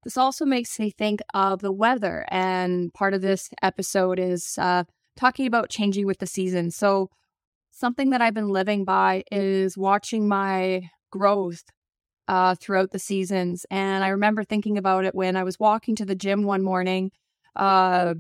This 0.04 0.18
also 0.18 0.46
makes 0.46 0.80
me 0.80 0.92
think 0.92 1.20
of 1.34 1.60
the 1.60 1.74
weather, 1.74 2.26
and 2.30 2.94
part 2.94 3.14
of 3.14 3.22
this 3.22 3.50
episode 3.62 4.18
is 4.18 4.58
uh, 4.58 4.86
talking 5.18 5.46
about 5.46 5.70
changing 5.70 6.06
with 6.06 6.20
the 6.20 6.26
season. 6.26 6.72
So, 6.72 7.10
something 7.72 8.10
that 8.12 8.22
I've 8.22 8.34
been 8.34 8.50
living 8.50 8.86
by 8.86 9.24
is 9.30 9.78
watching 9.78 10.28
my 10.28 10.90
growth 11.12 11.64
uh, 12.30 12.54
throughout 12.54 12.92
the 12.92 13.00
seasons. 13.00 13.66
And 13.72 14.04
I 14.04 14.10
remember 14.10 14.44
thinking 14.44 14.78
about 14.78 15.04
it 15.04 15.16
when 15.16 15.36
I 15.36 15.44
was 15.44 15.60
walking 15.60 15.96
to 15.96 16.06
the 16.06 16.16
gym 16.16 16.44
one 16.44 16.62
morning, 16.62 17.12
uh, 17.56 18.14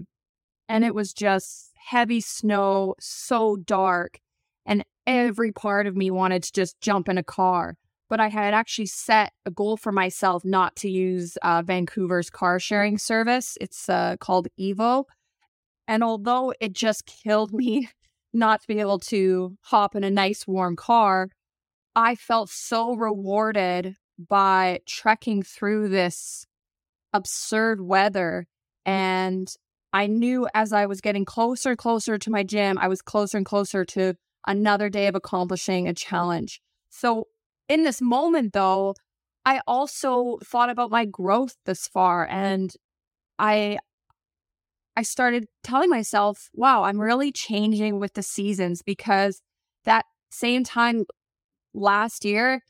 and 0.67 0.83
it 0.83 0.95
was 0.95 1.13
just 1.13 1.71
heavy 1.77 2.19
snow, 2.19 2.95
so 2.99 3.55
dark, 3.55 4.19
and 4.65 4.83
every 5.05 5.51
part 5.51 5.85
of 5.85 5.95
me 5.95 6.09
wanted 6.09 6.41
to 6.43 6.51
just 6.51 6.81
jump 6.81 7.07
in 7.07 7.19
a 7.19 7.23
car. 7.23 7.77
But 8.09 8.19
I 8.19 8.29
had 8.29 8.55
actually 8.55 8.87
set 8.87 9.31
a 9.45 9.51
goal 9.51 9.77
for 9.77 9.91
myself 9.91 10.43
not 10.43 10.75
to 10.77 10.89
use 10.89 11.37
uh, 11.43 11.61
Vancouver's 11.61 12.31
car 12.31 12.59
sharing 12.59 12.97
service. 12.97 13.59
It's 13.61 13.87
uh, 13.87 14.17
called 14.19 14.47
Evo. 14.59 15.05
And 15.87 16.03
although 16.03 16.51
it 16.59 16.73
just 16.73 17.05
killed 17.05 17.53
me 17.53 17.89
not 18.33 18.61
to 18.61 18.67
be 18.67 18.79
able 18.79 18.99
to 18.99 19.55
hop 19.61 19.95
in 19.95 20.03
a 20.03 20.09
nice 20.09 20.47
warm 20.47 20.75
car, 20.75 21.29
I 21.95 22.15
felt 22.15 22.49
so 22.49 22.95
rewarded 22.95 23.95
by 24.17 24.79
trekking 24.85 25.43
through 25.43 25.89
this 25.89 26.45
absurd 27.13 27.81
weather. 27.81 28.47
Mm. 28.87 28.91
And 28.91 29.53
I 29.91 30.07
knew 30.07 30.47
as 30.53 30.71
I 30.71 30.85
was 30.85 31.01
getting 31.01 31.25
closer 31.25 31.69
and 31.69 31.77
closer 31.77 32.17
to 32.17 32.29
my 32.29 32.43
gym, 32.43 32.77
I 32.77 32.87
was 32.87 33.01
closer 33.01 33.37
and 33.37 33.45
closer 33.45 33.83
to 33.85 34.15
another 34.45 34.89
day 34.89 35.07
of 35.07 35.15
accomplishing 35.15 35.87
a 35.87 35.93
challenge. 35.93 36.61
So, 36.89 37.27
in 37.67 37.83
this 37.83 38.01
moment, 38.01 38.53
though, 38.53 38.95
I 39.45 39.61
also 39.67 40.37
thought 40.43 40.69
about 40.69 40.89
my 40.89 41.05
growth 41.05 41.55
this 41.65 41.87
far 41.87 42.27
and 42.27 42.73
I 43.37 43.79
I 44.95 45.03
started 45.03 45.45
telling 45.63 45.89
myself, 45.89 46.49
wow, 46.53 46.83
I'm 46.83 46.99
really 46.99 47.31
changing 47.31 47.99
with 47.99 48.13
the 48.15 48.23
seasons 48.23 48.81
because 48.81 49.41
that 49.85 50.05
same 50.29 50.63
time 50.63 51.05
last 51.73 52.25
year, 52.25 52.61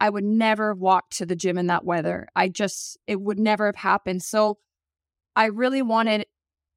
I 0.00 0.10
would 0.10 0.24
never 0.24 0.70
have 0.70 0.78
walked 0.78 1.16
to 1.18 1.26
the 1.26 1.36
gym 1.36 1.58
in 1.58 1.68
that 1.68 1.84
weather. 1.84 2.26
I 2.34 2.48
just, 2.48 2.98
it 3.06 3.20
would 3.20 3.38
never 3.38 3.66
have 3.66 3.76
happened. 3.76 4.22
So 4.22 4.58
I 5.36 5.46
really 5.46 5.82
wanted 5.82 6.26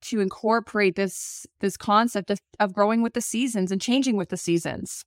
to 0.03 0.19
incorporate 0.19 0.95
this 0.95 1.47
this 1.61 1.77
concept 1.77 2.29
of, 2.29 2.39
of 2.59 2.73
growing 2.73 3.01
with 3.01 3.13
the 3.13 3.21
seasons 3.21 3.71
and 3.71 3.81
changing 3.81 4.17
with 4.17 4.29
the 4.29 4.37
seasons. 4.37 5.03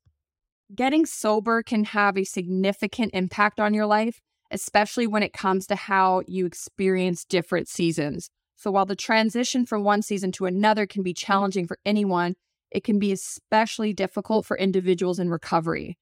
Getting 0.75 1.07
sober 1.07 1.62
can 1.62 1.85
have 1.85 2.19
a 2.19 2.25
significant 2.25 3.12
impact 3.14 3.61
on 3.61 3.73
your 3.73 3.87
life, 3.87 4.21
especially 4.50 5.07
when 5.07 5.23
it 5.23 5.33
comes 5.33 5.67
to 5.69 5.76
how 5.76 6.23
you 6.26 6.47
experience 6.47 7.25
different 7.25 7.69
seasons. 7.69 8.28
So 8.57 8.73
while 8.73 8.87
the 8.87 8.97
transition 8.97 9.64
from 9.64 9.85
one 9.85 10.02
season 10.02 10.33
to 10.33 10.47
another 10.47 10.87
can 10.87 11.02
be 11.02 11.14
challenging 11.14 11.67
for 11.67 11.78
anyone, 11.87 12.35
it 12.71 12.83
can 12.83 12.99
be 12.99 13.12
especially 13.12 13.93
difficult 13.93 14.45
for 14.45 14.59
individuals 14.59 15.19
in 15.19 15.31
recovery. 15.31 15.97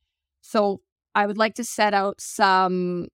So 0.47 0.81
I 1.15 1.27
would 1.27 1.39
like 1.39 1.55
to 1.57 1.65
set 1.65 1.93
out 1.93 2.21
some 2.21 3.09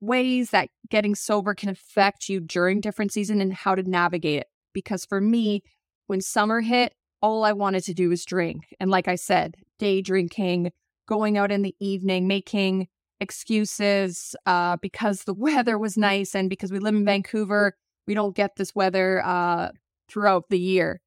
ways 0.00 0.50
that 0.50 0.68
getting 0.88 1.16
sober 1.16 1.52
can 1.52 1.68
affect 1.68 2.28
you 2.28 2.38
during 2.38 2.80
different 2.80 3.12
season 3.12 3.40
and 3.40 3.52
how 3.52 3.74
to 3.74 3.82
navigate 3.82 4.40
it. 4.40 4.46
Because 4.72 5.04
for 5.04 5.20
me, 5.20 5.62
when 6.06 6.20
summer 6.20 6.60
hit, 6.60 6.94
all 7.20 7.44
I 7.44 7.52
wanted 7.52 7.82
to 7.84 7.94
do 7.94 8.10
was 8.10 8.24
drink. 8.24 8.74
And 8.78 8.88
like 8.88 9.08
I 9.08 9.16
said, 9.16 9.56
day 9.80 10.00
drinking, 10.00 10.70
going 11.08 11.36
out 11.36 11.50
in 11.50 11.62
the 11.62 11.74
evening, 11.80 12.28
making 12.28 12.86
excuses 13.18 14.36
uh, 14.46 14.76
because 14.76 15.24
the 15.24 15.34
weather 15.46 15.78
was 15.78 15.96
nice 15.96 16.36
and 16.36 16.48
because 16.48 16.70
we 16.70 16.78
live 16.78 16.94
in 16.94 17.04
Vancouver, 17.04 17.76
we 18.06 18.14
don't 18.14 18.36
get 18.36 18.56
this 18.56 18.76
weather 18.76 19.24
uh, 19.24 19.70
throughout 20.08 20.50
the 20.50 20.60
year. 20.60 21.00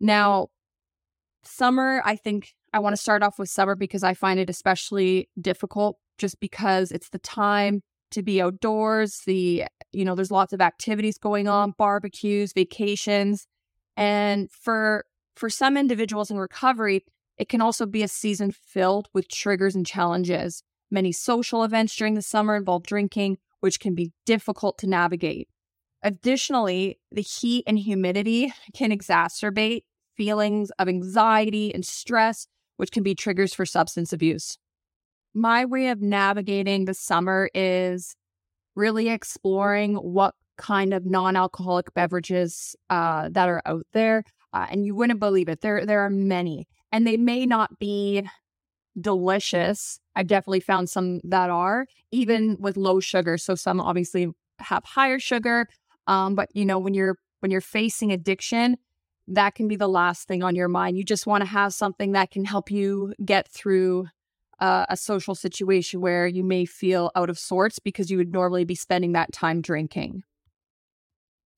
Now, 0.00 0.48
summer, 1.44 2.02
I 2.04 2.16
think 2.16 2.54
I 2.74 2.80
want 2.80 2.92
to 2.96 3.00
start 3.00 3.22
off 3.22 3.38
with 3.38 3.48
summer 3.48 3.76
because 3.76 4.02
I 4.02 4.14
find 4.14 4.40
it 4.40 4.50
especially 4.50 5.28
difficult 5.40 5.96
just 6.18 6.40
because 6.40 6.90
it's 6.90 7.08
the 7.10 7.20
time 7.20 7.82
to 8.10 8.20
be 8.20 8.42
outdoors. 8.42 9.20
The, 9.26 9.64
you 9.92 10.04
know, 10.04 10.16
there's 10.16 10.32
lots 10.32 10.52
of 10.52 10.60
activities 10.60 11.16
going 11.16 11.46
mm-hmm. 11.46 11.54
on, 11.54 11.74
barbecues, 11.78 12.52
vacations. 12.52 13.46
And 13.96 14.50
for 14.50 15.04
for 15.36 15.48
some 15.48 15.76
individuals 15.76 16.32
in 16.32 16.36
recovery, 16.36 17.04
it 17.38 17.48
can 17.48 17.60
also 17.60 17.86
be 17.86 18.02
a 18.02 18.08
season 18.08 18.50
filled 18.50 19.08
with 19.14 19.28
triggers 19.28 19.76
and 19.76 19.86
challenges. 19.86 20.64
Many 20.90 21.12
social 21.12 21.62
events 21.62 21.94
during 21.94 22.14
the 22.14 22.22
summer 22.22 22.56
involve 22.56 22.82
drinking, 22.82 23.38
which 23.60 23.78
can 23.78 23.94
be 23.94 24.12
difficult 24.26 24.78
to 24.78 24.88
navigate. 24.88 25.48
Additionally, 26.02 26.98
the 27.12 27.22
heat 27.22 27.62
and 27.68 27.78
humidity 27.78 28.52
can 28.74 28.90
exacerbate 28.90 29.82
feelings 30.16 30.70
of 30.78 30.88
anxiety 30.88 31.72
and 31.72 31.84
stress, 31.84 32.46
which 32.76 32.90
can 32.90 33.02
be 33.02 33.14
triggers 33.14 33.54
for 33.54 33.66
substance 33.66 34.12
abuse. 34.12 34.58
My 35.34 35.64
way 35.64 35.88
of 35.88 36.00
navigating 36.00 36.84
the 36.84 36.94
summer 36.94 37.50
is 37.54 38.14
really 38.76 39.08
exploring 39.08 39.94
what 39.96 40.34
kind 40.56 40.94
of 40.94 41.04
non-alcoholic 41.04 41.92
beverages 41.94 42.76
uh, 42.90 43.28
that 43.32 43.48
are 43.48 43.62
out 43.66 43.86
there, 43.92 44.24
uh, 44.52 44.66
and 44.70 44.86
you 44.86 44.94
wouldn't 44.94 45.20
believe 45.20 45.48
it. 45.48 45.60
There, 45.60 45.84
there 45.84 46.00
are 46.00 46.10
many, 46.10 46.68
and 46.92 47.06
they 47.06 47.16
may 47.16 47.46
not 47.46 47.78
be 47.78 48.28
delicious. 49.00 49.98
I've 50.14 50.28
definitely 50.28 50.60
found 50.60 50.88
some 50.88 51.20
that 51.24 51.50
are 51.50 51.86
even 52.12 52.56
with 52.60 52.76
low 52.76 53.00
sugar. 53.00 53.36
So 53.38 53.56
some 53.56 53.80
obviously 53.80 54.28
have 54.60 54.84
higher 54.84 55.18
sugar, 55.18 55.66
um, 56.06 56.36
but 56.36 56.48
you 56.54 56.64
know 56.64 56.78
when 56.78 56.94
you're 56.94 57.16
when 57.40 57.50
you're 57.50 57.60
facing 57.60 58.12
addiction, 58.12 58.76
that 59.28 59.54
can 59.54 59.68
be 59.68 59.76
the 59.76 59.88
last 59.88 60.28
thing 60.28 60.42
on 60.42 60.54
your 60.54 60.68
mind. 60.68 60.98
You 60.98 61.04
just 61.04 61.26
want 61.26 61.42
to 61.42 61.48
have 61.48 61.72
something 61.72 62.12
that 62.12 62.30
can 62.30 62.44
help 62.44 62.70
you 62.70 63.14
get 63.24 63.48
through 63.48 64.06
uh, 64.60 64.86
a 64.88 64.96
social 64.96 65.34
situation 65.34 66.00
where 66.00 66.26
you 66.26 66.44
may 66.44 66.64
feel 66.64 67.10
out 67.14 67.30
of 67.30 67.38
sorts 67.38 67.78
because 67.78 68.10
you 68.10 68.18
would 68.18 68.32
normally 68.32 68.64
be 68.64 68.74
spending 68.74 69.12
that 69.12 69.32
time 69.32 69.60
drinking. 69.60 70.22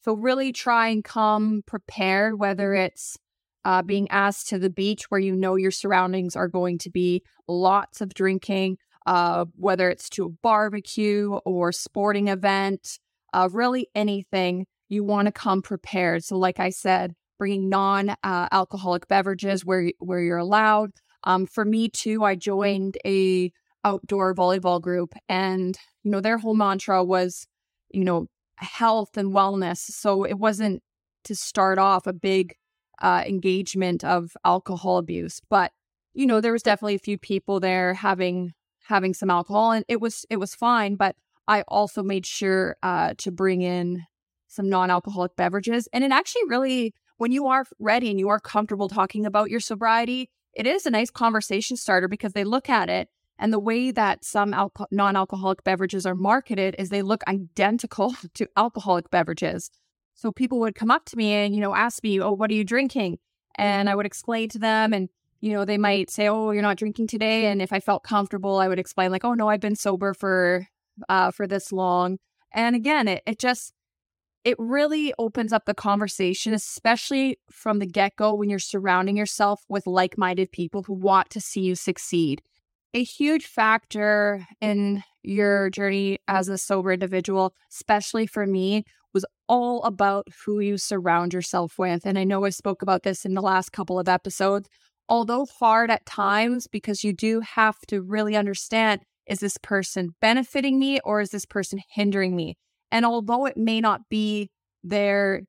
So, 0.05 0.15
really 0.15 0.53
try 0.53 0.89
and 0.89 1.03
come 1.03 1.63
prepared, 1.67 2.39
whether 2.39 2.75
it's 2.75 3.19
uh, 3.65 3.83
being 3.83 4.09
asked 4.11 4.49
to 4.49 4.59
the 4.59 4.71
beach 4.71 5.11
where 5.11 5.21
you 5.21 5.35
know 5.35 5.57
your 5.57 5.73
surroundings 5.73 6.37
are 6.37 6.49
going 6.49 6.79
to 6.79 6.91
be 6.91 7.25
lots 7.49 8.01
of 8.01 8.15
drinking, 8.15 8.79
uh, 9.07 9.47
whether 9.57 9.91
it's 9.91 10.09
to 10.11 10.27
a 10.27 10.29
barbecue 10.29 11.33
or 11.45 11.73
sporting 11.73 12.29
event, 12.29 13.01
uh, 13.33 13.49
really 13.53 13.89
anything, 13.95 14.67
you 14.89 15.03
want 15.03 15.27
to 15.27 15.33
come 15.33 15.63
prepared. 15.63 16.23
So, 16.23 16.39
like 16.39 16.61
I 16.61 16.71
said, 16.71 17.15
bringing 17.39 17.69
non-alcoholic 17.69 19.03
uh, 19.03 19.07
beverages 19.09 19.65
where 19.65 19.91
where 19.99 20.21
you're 20.21 20.39
allowed. 20.39 20.91
Um, 21.25 21.47
for 21.47 21.65
me 21.65 21.89
too, 21.89 22.25
I 22.25 22.35
joined 22.35 22.97
a 23.05 23.53
outdoor 23.85 24.35
volleyball 24.35 24.81
group, 24.81 25.15
and 25.29 25.77
you 26.03 26.11
know 26.11 26.21
their 26.21 26.39
whole 26.39 26.55
mantra 26.55 27.05
was, 27.05 27.47
you 27.91 28.05
know, 28.05 28.27
health 28.57 29.17
and 29.17 29.33
wellness. 29.33 29.79
So 29.79 30.25
it 30.25 30.39
wasn't 30.39 30.83
to 31.25 31.35
start 31.35 31.79
off 31.79 32.07
a 32.07 32.13
big 32.13 32.55
uh, 33.03 33.23
engagement 33.27 34.05
of 34.05 34.37
alcohol 34.45 34.99
abuse, 34.99 35.41
but 35.51 35.73
you 36.15 36.27
know 36.27 36.41
there 36.41 36.53
was 36.53 36.63
definitely 36.63 36.95
a 36.95 37.01
few 37.01 37.19
people 37.19 37.61
there 37.61 37.95
having 37.95 38.53
having 38.85 39.15
some 39.15 39.31
alcohol, 39.31 39.73
and 39.73 39.85
it 39.89 40.01
was 40.01 40.25
it 40.31 40.37
was 40.37 40.55
fine. 40.55 40.97
But 40.97 41.17
I 41.49 41.63
also 41.69 42.03
made 42.03 42.27
sure 42.27 42.77
uh, 42.83 43.15
to 43.19 43.31
bring 43.31 43.63
in 43.63 44.05
some 44.49 44.69
non-alcoholic 44.69 45.37
beverages, 45.37 45.89
and 45.93 46.05
it 46.05 46.13
actually 46.13 46.43
really 46.49 46.95
when 47.19 47.33
you 47.33 47.47
are 47.47 47.65
ready 47.79 48.11
and 48.11 48.19
you 48.19 48.29
are 48.29 48.41
comfortable 48.41 48.89
talking 48.89 49.27
about 49.27 49.51
your 49.51 49.61
sobriety, 49.61 50.31
it 50.55 50.67
is 50.67 50.87
a 50.87 50.91
nice 50.91 51.11
conversation 51.11 51.77
starter 51.77 52.09
because 52.09 52.33
they 52.33 52.45
look 52.45 52.69
at 52.69 52.89
it 52.89 53.09
and 53.39 53.53
the 53.53 53.59
way 53.59 53.91
that 53.91 54.25
some 54.25 54.53
alco- 54.53 54.87
non 54.91 55.17
alcoholic 55.17 55.63
beverages 55.65 56.07
are 56.07 56.15
marketed 56.15 56.75
is 56.79 56.89
they 56.89 57.03
look 57.03 57.23
identical 57.29 58.15
to 58.35 58.49
alcoholic 58.57 59.11
beverages. 59.11 59.71
So 60.15 60.33
people 60.33 60.59
would 60.61 60.75
come 60.75 60.91
up 60.91 61.05
to 61.07 61.17
me 61.17 61.33
and, 61.33 61.55
you 61.55 61.61
know, 61.61 61.75
ask 61.75 62.03
me, 62.03 62.21
Oh, 62.21 62.33
what 62.33 62.51
are 62.51 62.55
you 62.55 62.65
drinking? 62.65 63.19
And 63.57 63.89
I 63.89 63.95
would 63.95 64.07
explain 64.07 64.49
to 64.51 64.59
them. 64.59 64.93
And, 64.93 65.11
you 65.41 65.53
know, 65.53 65.65
they 65.65 65.77
might 65.77 66.11
say, 66.11 66.29
Oh, 66.29 66.51
you're 66.51 66.63
not 66.63 66.79
drinking 66.79 67.09
today. 67.09 67.47
And 67.47 67.61
if 67.61 67.73
I 67.73 67.81
felt 67.81 68.03
comfortable, 68.03 68.59
I 68.59 68.69
would 68.69 68.79
explain, 68.79 69.11
like, 69.11 69.25
Oh, 69.25 69.35
no, 69.35 69.49
I've 69.49 69.61
been 69.61 69.77
sober 69.77 70.15
for, 70.15 70.67
uh, 71.09 71.31
for 71.31 71.47
this 71.47 71.71
long. 71.73 72.19
And 72.53 72.75
again, 72.75 73.09
it, 73.09 73.23
it 73.27 73.39
just, 73.39 73.75
it 74.47 74.55
really 74.61 75.13
opens 75.19 75.53
up 75.53 75.65
the 75.65 75.75
conversation, 75.75 76.55
especially 76.55 77.37
from 77.51 77.81
the 77.81 77.87
get 77.87 78.15
go 78.15 78.33
when 78.33 78.49
you're 78.49 78.61
surrounding 78.61 79.17
yourself 79.17 79.65
with 79.69 79.89
like 79.89 80.17
minded 80.17 80.53
people 80.53 80.85
who 80.85 80.95
want 80.95 81.31
to 81.31 81.41
see 81.41 81.63
you 81.63 81.75
succeed. 81.75 82.41
A 82.95 83.03
huge 83.03 83.45
factor 83.45 84.47
in 84.61 85.03
your 85.25 85.69
journey 85.71 86.21
as 86.29 86.49
a 86.49 86.59
sober 86.59 86.93
individual, 86.93 87.55
especially 87.73 88.25
for 88.29 88.47
me, 88.47 88.85
was 89.13 89.27
all 89.49 89.83
about 89.83 90.29
who 90.45 90.61
you 90.61 90.79
surround 90.79 91.35
yourself 91.35 91.77
with. 91.77 92.07
And 92.07 92.17
I 92.17 92.23
know 92.23 92.45
I 92.45 92.51
spoke 92.51 92.83
about 92.83 93.03
this 93.03 93.25
in 93.25 93.35
the 93.35 93.43
last 93.43 93.73
couple 93.73 93.99
of 93.99 94.09
episodes. 94.09 94.69
although 95.09 95.47
hard 95.47 95.91
at 95.91 96.07
times 96.07 96.69
because 96.69 97.05
you 97.05 97.13
do 97.13 97.41
have 97.41 97.79
to 97.89 98.03
really 98.03 98.37
understand 98.37 99.01
is 99.27 99.41
this 99.41 99.59
person 99.59 100.15
benefiting 100.21 100.79
me 100.79 101.01
or 101.05 101.21
is 101.21 101.31
this 101.31 101.47
person 101.47 101.81
hindering 101.91 102.37
me? 102.37 102.57
And 102.97 103.05
although 103.05 103.45
it 103.45 103.59
may 103.59 103.83
not 103.83 104.09
be 104.09 104.49
their 104.83 105.43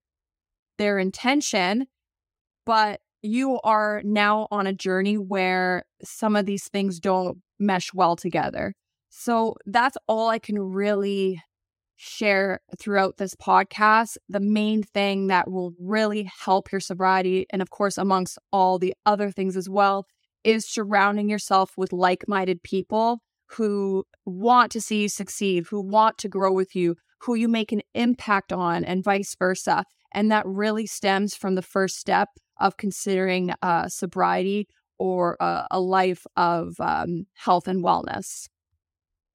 their 0.78 1.00
intention, 1.00 1.88
but 2.66 3.00
you 3.22 3.62
are 3.62 4.02
now 4.04 4.50
on 4.52 4.68
a 4.68 4.74
journey 4.74 5.18
where 5.18 5.86
some 6.04 6.36
of 6.36 6.46
these 6.46 6.68
things 6.68 7.00
don't 7.00 7.38
mesh 7.58 7.94
well 7.94 8.18
together. 8.18 8.74
So 9.08 9.56
that's 9.66 9.96
all 10.10 10.28
I 10.28 10.40
can 10.40 10.60
really 10.60 11.42
share 11.96 12.60
throughout 12.78 13.16
this 13.16 13.34
podcast. 13.34 14.18
The 14.28 14.42
main 14.42 14.84
thing 14.84 15.28
that 15.28 15.50
will 15.50 15.72
really 15.80 16.30
help 16.44 16.70
your 16.70 16.82
sobriety, 16.82 17.46
and 17.50 17.62
of 17.62 17.70
course, 17.70 17.98
amongst 17.98 18.38
all 18.52 18.78
the 18.78 18.94
other 19.06 19.32
things 19.32 19.56
as 19.56 19.70
well, 19.70 20.06
is 20.44 20.68
surrounding 20.68 21.30
yourself 21.30 21.78
with 21.78 21.94
like 21.94 22.26
minded 22.28 22.62
people 22.62 23.20
who 23.52 24.04
want 24.26 24.70
to 24.74 24.82
see 24.82 25.04
you 25.04 25.08
succeed, 25.08 25.68
who 25.70 25.80
want 25.80 26.18
to 26.18 26.28
grow 26.28 26.52
with 26.52 26.76
you, 26.76 26.98
who 27.20 27.36
you 27.36 27.48
make 27.48 27.72
an 27.72 27.82
impact 27.94 28.54
on, 28.54 28.84
and 28.84 29.04
vice 29.04 29.36
versa. 29.38 29.84
And 30.14 30.32
that 30.32 30.46
really 30.46 30.86
stems 30.86 31.36
from 31.36 31.56
the 31.56 31.62
first 31.62 31.98
step 31.98 32.30
of 32.60 32.78
considering 32.78 33.54
uh, 33.62 33.88
sobriety 33.88 34.68
or 34.98 35.42
uh, 35.42 35.66
a 35.70 35.80
life 35.80 36.26
of 36.36 36.76
um, 36.80 37.28
health 37.34 37.68
and 37.68 37.84
wellness. 37.84 38.48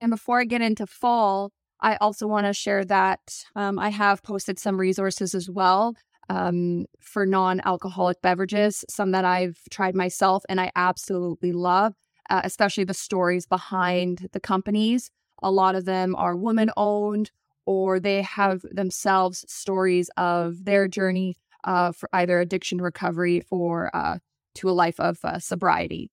And 0.01 0.11
before 0.11 0.41
I 0.41 0.45
get 0.45 0.63
into 0.63 0.87
fall, 0.87 1.53
I 1.81 1.97
also 1.97 2.27
want 2.27 2.47
to 2.47 2.53
share 2.53 2.85
that 2.85 3.45
um, 3.55 3.79
I 3.79 3.91
have 3.91 4.23
posted 4.23 4.59
some 4.59 4.79
resources 4.79 5.35
as 5.35 5.51
well 5.51 5.95
um, 6.29 6.87
for 7.01 7.27
non 7.27 7.61
alcoholic 7.65 8.23
beverages, 8.23 8.85
some 8.89 9.11
that 9.13 9.25
I've 9.25 9.59
tried 9.71 9.95
myself 9.95 10.45
and 10.49 10.61
I 10.61 10.71
absolutely 10.77 11.53
love, 11.53 11.95
uh, 12.31 12.41
especially 12.45 12.85
the 12.85 12.95
stories 12.95 13.47
behind 13.47 14.29
the 14.33 14.41
companies. 14.41 15.11
A 15.43 15.51
lot 15.51 15.75
of 15.75 15.85
them 15.85 16.15
are 16.17 16.37
woman 16.37 16.71
owned 16.77 17.31
or 17.67 18.01
they 18.01 18.23
have 18.23 18.63
themselves 18.71 19.45
stories 19.49 20.11
of 20.17 20.65
their 20.65 20.89
journey 20.89 21.37
uh, 21.65 21.93
for 21.93 22.09
either 22.13 22.41
addiction 22.41 22.81
recovery 22.81 23.43
or 23.51 23.95
uh, 23.95 24.19
to 24.55 24.69
a 24.69 24.73
life 24.73 24.99
of 24.99 25.19
uh, 25.25 25.39
sobriety. 25.39 26.11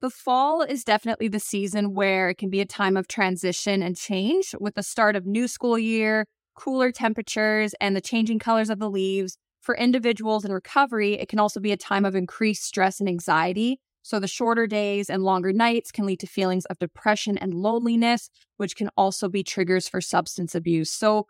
The 0.00 0.10
fall 0.10 0.62
is 0.62 0.82
definitely 0.82 1.28
the 1.28 1.38
season 1.38 1.94
where 1.94 2.28
it 2.28 2.36
can 2.36 2.50
be 2.50 2.60
a 2.60 2.66
time 2.66 2.96
of 2.96 3.06
transition 3.06 3.82
and 3.82 3.96
change 3.96 4.52
with 4.58 4.74
the 4.74 4.82
start 4.82 5.14
of 5.14 5.26
new 5.26 5.46
school 5.46 5.78
year, 5.78 6.26
cooler 6.56 6.90
temperatures, 6.90 7.72
and 7.80 7.94
the 7.94 8.00
changing 8.00 8.40
colors 8.40 8.68
of 8.68 8.80
the 8.80 8.90
leaves. 8.90 9.38
For 9.60 9.76
individuals 9.76 10.44
in 10.44 10.52
recovery, 10.52 11.14
it 11.14 11.28
can 11.28 11.38
also 11.38 11.60
be 11.60 11.70
a 11.70 11.76
time 11.76 12.04
of 12.04 12.16
increased 12.16 12.64
stress 12.64 12.98
and 12.98 13.08
anxiety. 13.08 13.78
So, 14.02 14.18
the 14.18 14.28
shorter 14.28 14.66
days 14.66 15.08
and 15.08 15.22
longer 15.22 15.52
nights 15.52 15.90
can 15.90 16.06
lead 16.06 16.20
to 16.20 16.26
feelings 16.26 16.64
of 16.66 16.78
depression 16.78 17.38
and 17.38 17.54
loneliness, 17.54 18.30
which 18.56 18.76
can 18.76 18.90
also 18.96 19.28
be 19.28 19.42
triggers 19.42 19.88
for 19.88 20.00
substance 20.00 20.54
abuse. 20.54 20.90
So, 20.90 21.26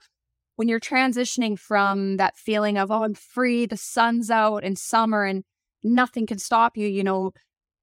when 0.56 0.68
you're 0.68 0.80
transitioning 0.80 1.58
from 1.58 2.16
that 2.16 2.36
feeling 2.36 2.78
of, 2.78 2.90
oh, 2.90 3.04
I'm 3.04 3.14
free, 3.14 3.66
the 3.66 3.76
sun's 3.76 4.30
out, 4.30 4.64
and 4.64 4.78
summer, 4.78 5.24
and 5.24 5.44
nothing 5.82 6.26
can 6.26 6.38
stop 6.38 6.76
you, 6.76 6.86
you 6.86 7.04
know, 7.04 7.32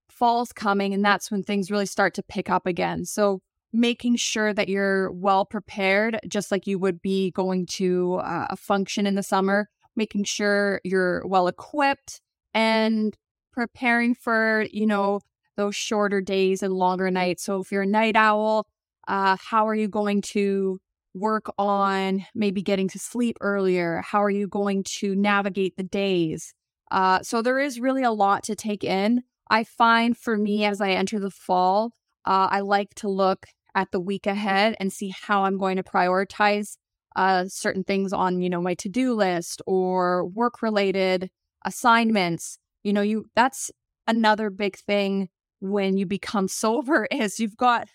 fall's 0.09 0.51
coming 0.51 0.93
and 0.93 1.03
that's 1.03 1.31
when 1.31 1.43
things 1.43 1.71
really 1.71 1.85
start 1.85 2.13
to 2.15 2.23
pick 2.23 2.49
up 2.49 2.65
again. 2.65 3.05
So 3.05 3.41
making 3.71 4.15
sure 4.15 4.53
that 4.53 4.67
you're 4.67 5.11
well 5.11 5.45
prepared, 5.45 6.19
just 6.27 6.51
like 6.51 6.67
you 6.67 6.79
would 6.79 7.01
be 7.01 7.31
going 7.31 7.65
to 7.67 8.15
uh, 8.15 8.47
a 8.49 8.55
function 8.57 9.05
in 9.05 9.15
the 9.15 9.23
summer, 9.23 9.69
making 9.95 10.23
sure 10.23 10.81
you're 10.83 11.25
well 11.25 11.47
equipped 11.47 12.21
and 12.53 13.15
preparing 13.59 14.15
for, 14.15 14.65
you 14.71 14.85
know, 14.85 15.19
those 15.57 15.75
shorter 15.75 16.21
days 16.21 16.63
and 16.63 16.73
longer 16.73 17.11
nights. 17.11 17.43
So 17.43 17.59
if 17.59 17.73
you're 17.73 17.81
a 17.81 17.85
night 17.85 18.15
owl, 18.15 18.65
uh, 19.05 19.35
how 19.35 19.67
are 19.67 19.75
you 19.75 19.89
going 19.89 20.21
to 20.21 20.79
work 21.13 21.51
on 21.57 22.25
maybe 22.33 22.61
getting 22.61 22.87
to 22.87 22.97
sleep 22.97 23.35
earlier? 23.41 24.01
How 24.05 24.23
are 24.23 24.29
you 24.29 24.47
going 24.47 24.83
to 24.99 25.13
navigate 25.13 25.75
the 25.75 25.83
days? 25.83 26.53
Uh, 26.89 27.19
so 27.21 27.41
there 27.41 27.59
is 27.59 27.81
really 27.81 28.03
a 28.03 28.11
lot 28.11 28.43
to 28.43 28.55
take 28.55 28.85
in. 28.85 29.23
I 29.49 29.65
find 29.65 30.15
for 30.15 30.37
me 30.37 30.63
as 30.63 30.79
I 30.79 30.91
enter 30.91 31.19
the 31.19 31.29
fall, 31.29 31.91
uh, 32.23 32.47
I 32.49 32.61
like 32.61 32.93
to 32.95 33.09
look 33.09 33.47
at 33.75 33.91
the 33.91 33.99
week 33.99 34.25
ahead 34.25 34.77
and 34.79 34.93
see 34.93 35.13
how 35.21 35.43
I'm 35.43 35.57
going 35.57 35.75
to 35.75 35.83
prioritize 35.83 36.77
uh, 37.17 37.43
certain 37.49 37.83
things 37.83 38.13
on, 38.13 38.39
you 38.39 38.49
know, 38.49 38.61
my 38.61 38.75
to-do 38.75 39.13
list 39.15 39.61
or 39.67 40.25
work-related 40.25 41.29
assignments. 41.65 42.57
You 42.83 42.93
know, 42.93 43.01
you 43.01 43.25
that's 43.35 43.71
another 44.07 44.49
big 44.49 44.77
thing 44.77 45.29
when 45.59 45.97
you 45.97 46.05
become 46.05 46.47
sober 46.63 47.07
is 47.11 47.39
you've 47.39 47.57
got 47.57 47.87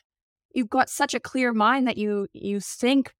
you've 0.55 0.71
got 0.71 0.89
such 0.89 1.15
a 1.15 1.21
clear 1.21 1.53
mind 1.53 1.87
that 1.87 1.97
you 1.97 2.27
you 2.33 2.61
think 2.61 3.13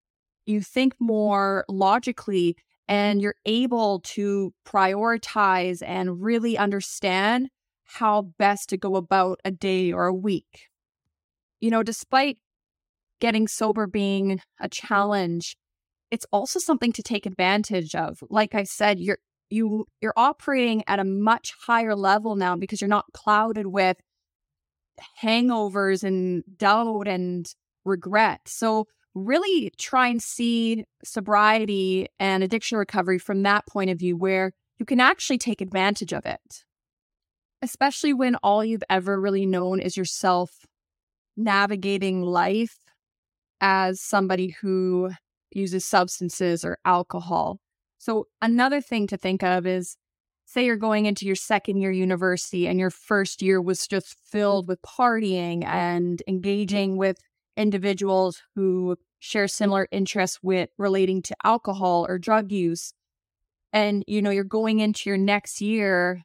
you 0.47 0.61
think 0.61 0.95
more 1.01 1.65
logically 1.69 2.57
and 2.87 3.23
you're 3.23 3.37
able 3.47 4.01
to 4.01 4.53
prioritize 4.67 5.83
and 5.87 6.23
really 6.23 6.59
understand 6.59 7.49
how 7.85 8.23
best 8.39 8.69
to 8.69 8.77
go 8.77 8.97
about 8.97 9.41
a 9.45 9.51
day 9.51 9.93
or 9.93 10.07
a 10.07 10.15
week. 10.15 10.69
You 11.61 11.71
know, 11.71 11.83
despite 11.83 12.39
getting 13.21 13.49
sober 13.49 13.87
being 13.87 14.41
a 14.61 14.69
challenge, 14.69 15.57
it's 16.11 16.27
also 16.31 16.59
something 16.59 16.93
to 16.93 17.03
take 17.03 17.27
advantage 17.27 17.95
of. 17.95 18.23
Like 18.29 18.55
I 18.55 18.65
said, 18.65 19.01
you're 19.01 19.19
you 19.55 19.87
you're 20.01 20.15
operating 20.17 20.83
at 20.87 20.99
a 20.99 21.05
much 21.05 21.55
higher 21.67 21.95
level 21.95 22.37
now 22.37 22.57
because 22.57 22.81
you're 22.81 22.89
not 22.89 23.13
clouded 23.13 23.67
with 23.67 23.97
hangovers 25.23 26.05
and 26.05 26.45
doubt 26.57 27.09
and 27.09 27.55
regret. 27.85 28.41
So 28.47 28.87
really 29.15 29.73
try 29.79 30.09
and 30.09 30.23
see 30.23 30.85
sobriety 31.05 32.09
and 32.19 32.43
addiction 32.43 32.79
recovery 32.79 33.19
from 33.19 33.43
that 33.43 33.67
point 33.67 33.91
of 33.91 33.99
view 33.99 34.17
where 34.17 34.53
you 34.79 34.87
can 34.87 35.01
actually 35.01 35.39
take 35.39 35.61
advantage 35.61 36.13
of 36.13 36.27
it 36.27 36.65
especially 37.65 38.13
when 38.13 38.37
all 38.37 38.63
you've 38.63 38.85
ever 38.91 39.19
really 39.19 39.47
known 39.47 39.81
is 39.81 39.97
yourself 39.97 40.67
navigating 41.35 42.21
life 42.21 42.77
as 43.61 44.01
somebody 44.01 44.55
who 44.61 45.11
uses 45.51 45.85
substances 45.85 46.63
or 46.65 46.79
alcohol. 46.85 47.59
So, 48.05 48.27
another 48.43 48.83
thing 48.83 49.07
to 49.07 49.17
think 49.17 49.43
of 49.43 49.67
is 49.67 49.97
say 50.45 50.67
you're 50.67 50.77
going 50.77 51.07
into 51.07 51.25
your 51.25 51.37
second 51.37 51.79
year 51.79 51.91
university 51.91 52.69
and 52.69 52.79
your 52.79 52.91
first 52.91 53.41
year 53.41 53.63
was 53.63 53.87
just 53.87 54.15
filled 54.31 54.69
with 54.69 54.83
partying 54.83 55.65
and 55.65 56.23
engaging 56.29 56.99
with 56.99 57.17
individuals 57.57 58.43
who 58.55 58.97
share 59.21 59.49
similar 59.49 59.89
interests 59.91 60.41
with 60.43 60.69
relating 60.77 61.23
to 61.23 61.37
alcohol 61.45 62.05
or 62.07 62.19
drug 62.19 62.53
use 62.53 62.93
and 63.73 64.05
you 64.07 64.21
know 64.21 64.29
you're 64.29 64.45
going 64.45 64.81
into 64.81 65.09
your 65.09 65.17
next 65.17 65.63
year 65.63 66.23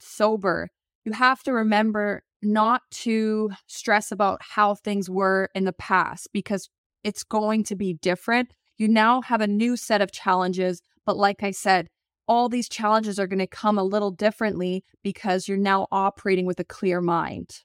sober, 0.00 0.70
you 1.04 1.12
have 1.12 1.42
to 1.44 1.52
remember 1.52 2.24
not 2.42 2.82
to 2.90 3.50
stress 3.68 4.10
about 4.10 4.40
how 4.42 4.74
things 4.74 5.08
were 5.08 5.50
in 5.54 5.66
the 5.66 5.72
past 5.72 6.28
because 6.32 6.68
it's 7.04 7.22
going 7.22 7.62
to 7.64 7.76
be 7.76 7.94
different. 7.94 8.52
You 8.76 8.88
now 8.88 9.22
have 9.22 9.40
a 9.40 9.46
new 9.46 9.76
set 9.76 10.02
of 10.02 10.10
challenges. 10.10 10.82
But 11.06 11.16
like 11.16 11.42
I 11.42 11.52
said, 11.52 11.88
all 12.28 12.48
these 12.48 12.68
challenges 12.68 13.18
are 13.18 13.28
going 13.28 13.38
to 13.38 13.46
come 13.46 13.78
a 13.78 13.84
little 13.84 14.10
differently 14.10 14.84
because 15.02 15.46
you're 15.46 15.56
now 15.56 15.86
operating 15.92 16.44
with 16.44 16.58
a 16.60 16.64
clear 16.64 17.00
mind. 17.00 17.62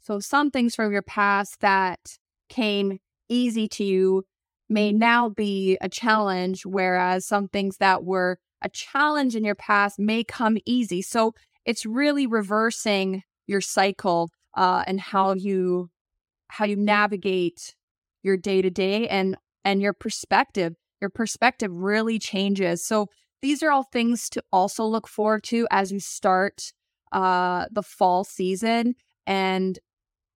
So 0.00 0.20
some 0.20 0.50
things 0.50 0.74
from 0.74 0.92
your 0.92 1.02
past 1.02 1.60
that 1.60 2.18
came 2.50 2.98
easy 3.28 3.66
to 3.68 3.84
you 3.84 4.24
may 4.68 4.92
now 4.92 5.30
be 5.30 5.78
a 5.80 5.88
challenge, 5.88 6.66
whereas 6.66 7.26
some 7.26 7.48
things 7.48 7.78
that 7.78 8.04
were 8.04 8.38
a 8.60 8.68
challenge 8.68 9.34
in 9.34 9.44
your 9.44 9.54
past 9.54 9.98
may 9.98 10.22
come 10.22 10.58
easy. 10.66 11.00
So 11.00 11.34
it's 11.64 11.86
really 11.86 12.26
reversing 12.26 13.22
your 13.46 13.60
cycle 13.60 14.30
uh, 14.54 14.84
and 14.86 15.00
how 15.00 15.32
you 15.32 15.90
how 16.48 16.64
you 16.66 16.76
navigate 16.76 17.74
your 18.22 18.36
day 18.36 18.62
to 18.62 18.70
day 18.70 19.08
and 19.08 19.36
and 19.64 19.80
your 19.80 19.92
perspective. 19.92 20.74
Your 21.04 21.10
perspective 21.10 21.70
really 21.70 22.18
changes. 22.18 22.82
So 22.82 23.08
these 23.42 23.62
are 23.62 23.70
all 23.70 23.82
things 23.82 24.30
to 24.30 24.42
also 24.50 24.86
look 24.86 25.06
forward 25.06 25.42
to 25.44 25.68
as 25.70 25.92
you 25.92 26.00
start 26.00 26.72
uh, 27.12 27.66
the 27.70 27.82
fall 27.82 28.24
season 28.24 28.94
and 29.26 29.78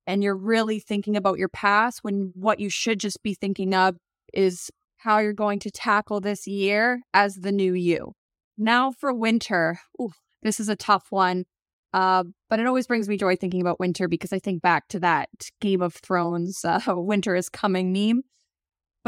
and 0.07 0.23
you're 0.23 0.37
really 0.37 0.79
thinking 0.79 1.17
about 1.17 1.39
your 1.39 1.49
past 1.49 2.01
when 2.03 2.33
what 2.35 2.61
you 2.61 2.69
should 2.69 3.01
just 3.01 3.23
be 3.23 3.33
thinking 3.33 3.73
of 3.73 3.97
is 4.35 4.71
how 4.99 5.21
you're 5.21 5.33
going 5.33 5.59
to 5.61 5.71
tackle 5.71 6.21
this 6.21 6.47
year 6.47 7.01
as 7.15 7.37
the 7.37 7.53
new 7.53 7.73
you. 7.73 8.13
Now 8.59 8.93
for 8.93 9.15
winter. 9.15 9.81
Ooh, 9.99 10.13
this 10.43 10.61
is 10.61 10.69
a 10.69 10.77
tough 10.77 11.07
one. 11.09 11.47
Uh, 11.95 12.25
but 12.51 12.61
it 12.61 12.67
always 12.67 12.87
brings 12.87 13.09
me 13.09 13.17
joy 13.17 13.37
thinking 13.37 13.63
about 13.63 13.81
winter 13.81 14.07
because 14.07 14.35
I 14.35 14.39
think 14.39 14.61
back 14.61 14.89
to 14.89 15.01
that 15.01 15.31
Game 15.63 15.81
of 15.81 15.95
Thrones 15.95 16.63
uh, 16.63 16.81
winter 16.89 17.35
is 17.35 17.49
coming 17.49 17.91
meme. 17.91 18.21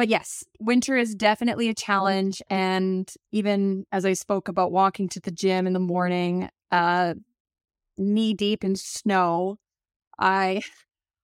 But 0.00 0.08
yes, 0.08 0.42
winter 0.58 0.96
is 0.96 1.14
definitely 1.14 1.68
a 1.68 1.74
challenge. 1.74 2.40
And 2.48 3.06
even 3.32 3.84
as 3.92 4.06
I 4.06 4.14
spoke 4.14 4.48
about 4.48 4.72
walking 4.72 5.10
to 5.10 5.20
the 5.20 5.30
gym 5.30 5.66
in 5.66 5.74
the 5.74 5.78
morning, 5.78 6.48
uh, 6.72 7.16
knee 7.98 8.32
deep 8.32 8.64
in 8.64 8.76
snow, 8.76 9.58
I 10.18 10.62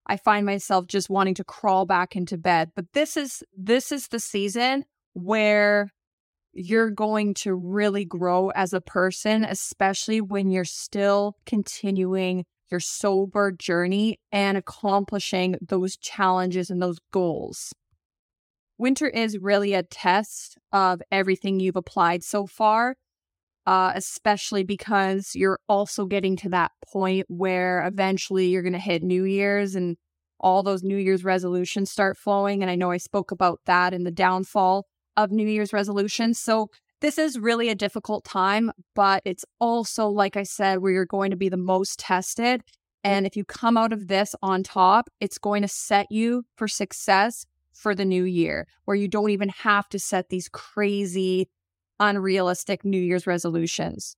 I 0.07 0.19
find 0.19 0.45
myself 0.45 0.89
just 0.89 1.09
wanting 1.09 1.33
to 1.37 1.43
crawl 1.43 1.87
back 1.87 2.17
into 2.17 2.37
bed. 2.37 2.73
But 2.77 2.93
this 2.93 3.17
is 3.17 3.43
this 3.57 3.91
is 3.91 4.09
the 4.09 4.21
season 4.21 4.85
where 5.15 5.89
you're 6.53 6.91
going 6.91 7.33
to 7.37 7.55
really 7.55 8.05
grow 8.05 8.51
as 8.51 8.75
a 8.75 8.83
person, 8.83 9.43
especially 9.43 10.21
when 10.21 10.51
you're 10.51 10.67
still 10.67 11.39
continuing 11.47 12.45
your 12.71 12.81
sober 12.81 13.53
journey 13.53 14.19
and 14.31 14.59
accomplishing 14.59 15.57
those 15.67 15.97
challenges 15.97 16.69
and 16.69 16.83
those 16.83 16.99
goals. 17.11 17.73
Winter 18.79 19.09
is 19.09 19.39
really 19.39 19.73
a 19.73 19.83
test 19.83 20.59
of 20.73 21.01
everything 21.11 21.61
you've 21.61 21.77
applied 21.77 22.23
so 22.23 22.47
far, 22.47 22.97
uh, 23.67 23.93
especially 23.95 24.65
because 24.65 25.35
you're 25.35 25.59
also 25.69 26.05
getting 26.05 26.37
to 26.37 26.49
that 26.51 26.73
point 26.85 27.27
where 27.29 27.87
eventually 27.87 28.49
you're 28.49 28.63
going 28.63 28.73
to 28.75 28.79
hit 28.79 29.03
New 29.03 29.25
Year's 29.25 29.75
and 29.75 29.97
all 30.39 30.63
those 30.63 30.83
New 30.83 30.99
Year's 30.99 31.25
resolutions 31.25 31.91
start 31.91 32.19
flowing. 32.19 32.63
And 32.63 32.71
I 32.71 32.75
know 32.75 32.91
I 32.91 32.99
spoke 32.99 33.31
about 33.31 33.61
that 33.65 33.95
in 33.95 34.05
the 34.05 34.11
downfall 34.11 34.87
of 35.17 35.31
New 35.31 35.49
Year's 35.49 35.73
resolutions. 35.73 36.39
So 36.39 36.69
this 37.01 37.19
is 37.19 37.39
really 37.39 37.71
a 37.71 37.75
difficult 37.75 38.25
time, 38.25 38.71
but 38.95 39.23
it's 39.25 39.45
also, 39.59 40.09
like 40.09 40.37
I 40.37 40.43
said, 40.43 40.79
where 40.79 40.93
you're 40.93 41.07
going 41.07 41.31
to 41.31 41.37
be 41.37 41.49
the 41.49 41.57
most 41.57 41.99
tested. 41.99 42.63
And 43.03 43.27
if 43.27 43.37
you 43.37 43.45
come 43.45 43.77
out 43.77 43.93
of 43.93 44.09
this 44.09 44.35
on 44.43 44.63
top, 44.63 45.09
it's 45.21 45.39
going 45.39 45.63
to 45.63 45.69
set 45.69 46.07
you 46.11 46.45
for 46.57 46.69
success 46.69 47.47
for 47.77 47.95
the 47.95 48.05
new 48.05 48.25
year, 48.25 48.67
where 48.85 48.97
you 48.97 49.09
don't 49.09 49.31
even 49.31 49.51
have 49.51 49.89
to 49.91 49.99
set 49.99 50.29
these 50.29 50.49
crazy, 50.49 51.49
unrealistic 52.01 52.85
New 52.85 53.01
Year's 53.01 53.27
resolutions. 53.27 54.17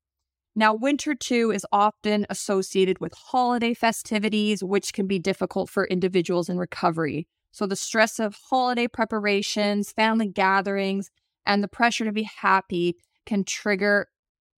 Now, 0.54 0.74
winter 0.74 1.14
too 1.14 1.50
is 1.50 1.66
often 1.70 2.26
associated 2.30 3.00
with 3.00 3.12
holiday 3.14 3.74
festivities, 3.74 4.64
which 4.64 4.92
can 4.92 5.06
be 5.06 5.18
difficult 5.18 5.70
for 5.70 5.86
individuals 5.86 6.48
in 6.48 6.58
recovery. 6.58 7.28
So, 7.52 7.66
the 7.66 7.76
stress 7.76 8.18
of 8.18 8.36
holiday 8.50 8.88
preparations, 8.88 9.92
family 9.92 10.28
gatherings, 10.28 11.10
and 11.46 11.62
the 11.62 11.68
pressure 11.68 12.04
to 12.04 12.12
be 12.12 12.28
happy 12.40 12.96
can 13.26 13.44
trigger 13.44 14.08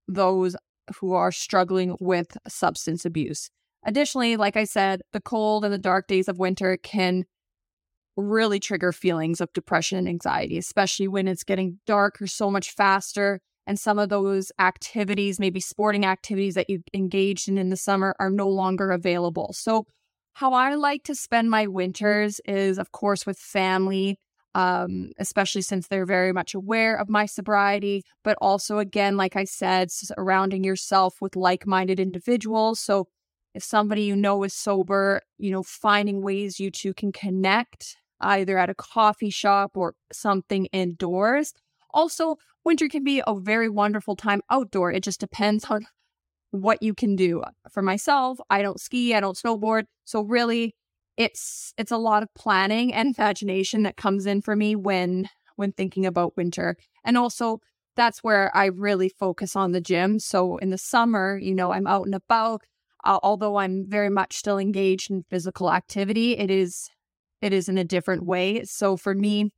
those 0.09 0.57
who 0.97 1.13
are 1.13 1.33
struggling 1.33 1.97
with 2.01 2.37
substance 2.49 3.05
abuse. 3.05 3.51
Additionally, 3.85 4.37
like 4.37 4.57
I 4.57 4.65
said, 4.65 5.03
the 5.13 5.21
cold 5.21 5.65
and 5.65 5.73
the 5.73 5.79
dark 5.79 6.07
days 6.07 6.29
of 6.29 6.39
winter 6.39 6.77
can 6.77 7.25
really 8.17 8.61
trigger 8.61 8.93
feelings 8.93 9.41
of 9.41 9.53
depression 9.53 9.99
and 9.99 10.09
anxiety, 10.09 10.59
especially 10.59 11.09
when 11.09 11.29
it's 11.29 11.45
getting 11.45 11.79
darker 11.87 12.27
so 12.27 12.51
much 12.51 12.73
faster. 12.73 13.41
And 13.67 13.79
some 13.79 13.99
of 13.99 14.09
those 14.09 14.51
activities, 14.59 15.39
maybe 15.39 15.61
sporting 15.61 16.05
activities 16.05 16.55
that 16.55 16.69
you 16.69 16.83
engaged 16.93 17.49
in 17.49 17.59
in 17.59 17.71
the 17.71 17.77
summer, 17.77 18.17
are 18.19 18.31
no 18.31 18.49
longer 18.49 18.91
available. 18.91 19.53
So, 19.53 19.87
how 20.35 20.53
I 20.55 20.75
like 20.75 21.05
to 21.05 21.15
spend 21.15 21.51
my 21.51 21.67
winters 21.67 22.41
is, 22.47 22.79
of 22.79 22.93
course, 22.93 23.27
with 23.27 23.39
family, 23.39 24.17
um, 24.55 25.11
especially 25.19 25.63
since 25.63 25.87
they're 25.89 26.07
very 26.07 26.33
much 26.33 26.55
aware 26.55 26.97
of 26.97 27.09
my 27.09 27.27
sobriety, 27.27 28.03
but 28.25 28.37
also, 28.41 28.79
again, 28.79 29.17
like 29.17 29.37
I 29.37 29.45
said, 29.45 29.91
surrounding 29.91 30.65
yourself 30.65 31.17
with 31.21 31.37
like 31.37 31.67
minded 31.67 32.01
individuals. 32.01 32.81
So, 32.81 33.09
if 33.55 33.63
somebody 33.63 34.03
you 34.03 34.17
know 34.17 34.43
is 34.45 34.55
sober, 34.55 35.21
you 35.39 35.51
know, 35.51 35.63
finding 35.63 36.23
ways 36.23 36.59
you 36.61 36.71
two 36.71 36.95
can 36.95 37.13
connect 37.13 37.97
either 38.21 38.59
at 38.59 38.71
a 38.71 38.75
coffee 38.75 39.31
shop 39.31 39.77
or 39.77 39.95
something 40.13 40.67
indoors. 40.67 41.53
Also, 41.93 42.37
winter 42.65 42.89
can 42.89 43.05
be 43.05 43.23
a 43.27 43.35
very 43.39 43.69
wonderful 43.69 44.17
time 44.17 44.43
outdoor. 44.51 44.93
It 44.93 45.03
just 45.03 45.21
depends 45.21 45.65
on 45.67 45.87
what 46.51 46.83
you 46.83 46.95
can 46.95 47.17
do. 47.17 47.43
For 47.71 47.83
myself, 47.83 48.39
I 48.51 48.63
don't 48.63 48.81
ski, 48.81 49.15
I 49.15 49.21
don't 49.21 49.37
snowboard. 49.37 49.85
So 50.05 50.23
really 50.23 50.75
it's 51.17 51.75
it's 51.77 51.93
a 51.93 51.97
lot 51.97 52.23
of 52.23 52.33
planning 52.35 52.95
and 52.95 53.15
imagination 53.17 53.83
that 53.83 53.97
comes 53.97 54.27
in 54.27 54.43
for 54.43 54.57
me 54.57 54.75
when 54.75 55.29
when 55.57 55.73
thinking 55.73 56.07
about 56.07 56.37
winter. 56.37 56.77
And 57.05 57.17
also 57.17 57.61
that's 57.97 58.23
where 58.23 58.55
I 58.57 58.67
really 58.67 59.11
focus 59.11 59.57
on 59.57 59.73
the 59.73 59.81
gym. 59.81 60.19
So 60.19 60.57
in 60.59 60.71
the 60.71 60.79
summer, 60.79 61.39
you 61.39 61.55
know, 61.55 61.73
I'm 61.73 61.87
out 61.87 62.07
and 62.07 62.15
about. 62.15 62.63
Uh, 63.05 63.19
although 63.23 63.57
I'm 63.57 63.87
very 63.89 64.11
much 64.11 64.37
still 64.37 64.59
engaged 64.59 65.11
in 65.11 65.25
physical 65.31 65.73
activity, 65.73 66.37
it 66.37 66.51
is 66.51 66.91
it 67.43 67.53
is 67.53 67.69
in 67.69 67.79
a 67.79 67.85
different 67.85 68.25
way. 68.25 68.65
So 68.65 68.97
for 68.97 69.15
me, 69.15 69.51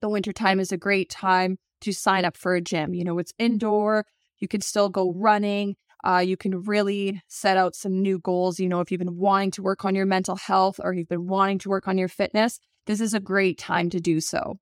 the 0.00 0.08
wintertime 0.08 0.60
is 0.60 0.72
a 0.72 0.76
great 0.76 1.10
time 1.10 1.58
to 1.80 1.92
sign 1.92 2.24
up 2.24 2.36
for 2.36 2.54
a 2.54 2.60
gym. 2.60 2.94
You 2.94 3.04
know, 3.04 3.18
it's 3.18 3.32
indoor, 3.38 4.06
you 4.38 4.48
can 4.48 4.60
still 4.60 4.88
go 4.88 5.12
running. 5.12 5.76
Uh, 6.04 6.18
you 6.18 6.36
can 6.36 6.62
really 6.62 7.20
set 7.26 7.56
out 7.56 7.74
some 7.74 8.00
new 8.00 8.18
goals. 8.20 8.60
You 8.60 8.68
know, 8.68 8.80
if 8.80 8.92
you've 8.92 9.00
been 9.00 9.16
wanting 9.16 9.50
to 9.52 9.62
work 9.62 9.84
on 9.84 9.94
your 9.94 10.06
mental 10.06 10.36
health 10.36 10.78
or 10.82 10.92
you've 10.92 11.08
been 11.08 11.26
wanting 11.26 11.58
to 11.60 11.68
work 11.68 11.88
on 11.88 11.98
your 11.98 12.08
fitness, 12.08 12.60
this 12.86 13.00
is 13.00 13.12
a 13.12 13.20
great 13.20 13.58
time 13.58 13.90
to 13.90 13.98
do 13.98 14.20
so. 14.20 14.58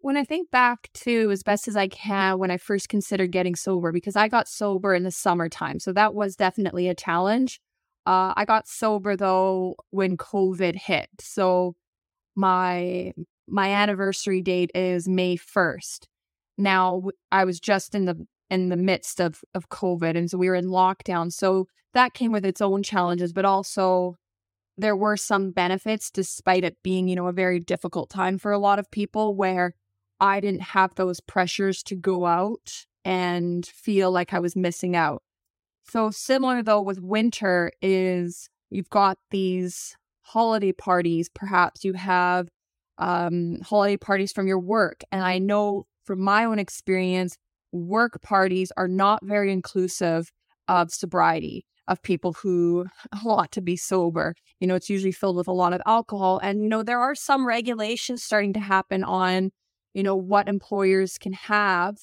When 0.00 0.16
I 0.16 0.24
think 0.24 0.50
back 0.50 0.90
to 0.94 1.30
as 1.30 1.42
best 1.42 1.68
as 1.68 1.76
I 1.76 1.86
can 1.86 2.38
when 2.38 2.50
I 2.50 2.56
first 2.56 2.88
considered 2.88 3.30
getting 3.30 3.54
sober, 3.54 3.92
because 3.92 4.16
I 4.16 4.26
got 4.28 4.48
sober 4.48 4.94
in 4.94 5.02
the 5.02 5.10
summertime. 5.10 5.78
So 5.78 5.92
that 5.92 6.14
was 6.14 6.34
definitely 6.34 6.88
a 6.88 6.94
challenge. 6.94 7.60
Uh, 8.08 8.32
I 8.38 8.46
got 8.46 8.66
sober 8.66 9.16
though 9.16 9.76
when 9.90 10.16
COVID 10.16 10.74
hit. 10.76 11.10
So 11.20 11.76
my 12.34 13.12
my 13.46 13.68
anniversary 13.68 14.40
date 14.40 14.70
is 14.74 15.06
May 15.06 15.36
1st. 15.36 16.06
Now 16.56 17.02
I 17.30 17.44
was 17.44 17.60
just 17.60 17.94
in 17.94 18.06
the 18.06 18.26
in 18.48 18.70
the 18.70 18.78
midst 18.78 19.20
of 19.20 19.42
of 19.54 19.68
COVID 19.68 20.16
and 20.16 20.30
so 20.30 20.38
we 20.38 20.48
were 20.48 20.54
in 20.54 20.68
lockdown. 20.68 21.30
So 21.30 21.66
that 21.92 22.14
came 22.14 22.32
with 22.32 22.46
its 22.46 22.62
own 22.62 22.82
challenges, 22.82 23.34
but 23.34 23.44
also 23.44 24.16
there 24.78 24.96
were 24.96 25.18
some 25.18 25.50
benefits 25.50 26.10
despite 26.10 26.64
it 26.64 26.78
being, 26.82 27.08
you 27.08 27.16
know, 27.16 27.26
a 27.26 27.32
very 27.32 27.60
difficult 27.60 28.08
time 28.08 28.38
for 28.38 28.52
a 28.52 28.58
lot 28.58 28.78
of 28.78 28.90
people 28.90 29.34
where 29.34 29.74
I 30.18 30.40
didn't 30.40 30.62
have 30.62 30.94
those 30.94 31.20
pressures 31.20 31.82
to 31.84 31.94
go 31.94 32.24
out 32.24 32.86
and 33.04 33.66
feel 33.66 34.10
like 34.10 34.32
I 34.32 34.38
was 34.38 34.56
missing 34.56 34.96
out. 34.96 35.22
So 35.88 36.10
similar 36.10 36.62
though 36.62 36.82
with 36.82 37.00
winter 37.00 37.72
is 37.80 38.50
you've 38.70 38.90
got 38.90 39.18
these 39.30 39.96
holiday 40.20 40.72
parties. 40.72 41.30
Perhaps 41.34 41.82
you 41.82 41.94
have 41.94 42.48
um, 42.98 43.60
holiday 43.62 43.96
parties 43.96 44.32
from 44.32 44.46
your 44.46 44.58
work. 44.58 45.02
And 45.10 45.22
I 45.22 45.38
know 45.38 45.86
from 46.04 46.20
my 46.20 46.44
own 46.44 46.58
experience, 46.58 47.36
work 47.72 48.20
parties 48.22 48.70
are 48.76 48.88
not 48.88 49.24
very 49.24 49.50
inclusive 49.50 50.30
of 50.68 50.90
sobriety, 50.90 51.64
of 51.86 52.02
people 52.02 52.34
who 52.34 52.86
want 53.24 53.52
to 53.52 53.62
be 53.62 53.76
sober. 53.76 54.34
You 54.60 54.66
know, 54.66 54.74
it's 54.74 54.90
usually 54.90 55.12
filled 55.12 55.36
with 55.36 55.48
a 55.48 55.52
lot 55.52 55.72
of 55.72 55.80
alcohol. 55.86 56.38
And, 56.42 56.62
you 56.62 56.68
know, 56.68 56.82
there 56.82 57.00
are 57.00 57.14
some 57.14 57.46
regulations 57.46 58.22
starting 58.22 58.52
to 58.54 58.60
happen 58.60 59.04
on, 59.04 59.52
you 59.94 60.02
know, 60.02 60.16
what 60.16 60.48
employers 60.48 61.16
can 61.16 61.32
have 61.32 61.96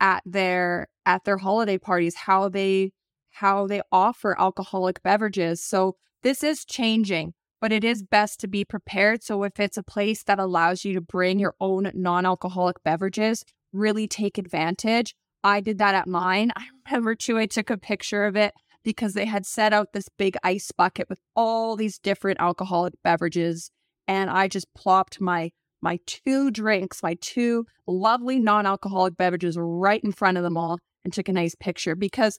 at 0.00 0.22
their 0.26 0.88
at 1.06 1.24
their 1.24 1.38
holiday 1.38 1.78
parties, 1.78 2.14
how 2.14 2.48
they 2.48 2.92
how 3.30 3.66
they 3.66 3.82
offer 3.90 4.38
alcoholic 4.38 5.02
beverages. 5.02 5.62
So 5.62 5.96
this 6.22 6.42
is 6.42 6.64
changing, 6.64 7.34
but 7.60 7.72
it 7.72 7.84
is 7.84 8.02
best 8.02 8.40
to 8.40 8.48
be 8.48 8.64
prepared. 8.64 9.22
So 9.22 9.42
if 9.44 9.58
it's 9.58 9.76
a 9.76 9.82
place 9.82 10.22
that 10.24 10.38
allows 10.38 10.84
you 10.84 10.94
to 10.94 11.00
bring 11.00 11.38
your 11.38 11.54
own 11.60 11.90
non 11.94 12.26
alcoholic 12.26 12.82
beverages, 12.82 13.44
really 13.72 14.08
take 14.08 14.38
advantage. 14.38 15.14
I 15.42 15.60
did 15.60 15.78
that 15.78 15.94
at 15.94 16.06
mine. 16.06 16.52
I 16.56 16.66
remember 16.86 17.14
too, 17.14 17.38
I 17.38 17.46
took 17.46 17.70
a 17.70 17.78
picture 17.78 18.24
of 18.24 18.36
it 18.36 18.52
because 18.82 19.14
they 19.14 19.26
had 19.26 19.46
set 19.46 19.72
out 19.72 19.92
this 19.92 20.08
big 20.08 20.36
ice 20.42 20.72
bucket 20.72 21.08
with 21.08 21.20
all 21.36 21.76
these 21.76 21.98
different 21.98 22.40
alcoholic 22.40 22.94
beverages. 23.04 23.70
And 24.08 24.30
I 24.30 24.48
just 24.48 24.66
plopped 24.74 25.20
my 25.20 25.50
my 25.82 25.98
two 26.06 26.50
drinks, 26.50 27.02
my 27.02 27.16
two 27.22 27.64
lovely 27.86 28.38
non-alcoholic 28.38 29.16
beverages 29.16 29.56
right 29.58 30.02
in 30.04 30.12
front 30.12 30.36
of 30.36 30.42
them 30.42 30.58
all 30.58 30.78
and 31.04 31.12
took 31.12 31.28
a 31.28 31.32
nice 31.32 31.54
picture 31.54 31.94
because 31.94 32.38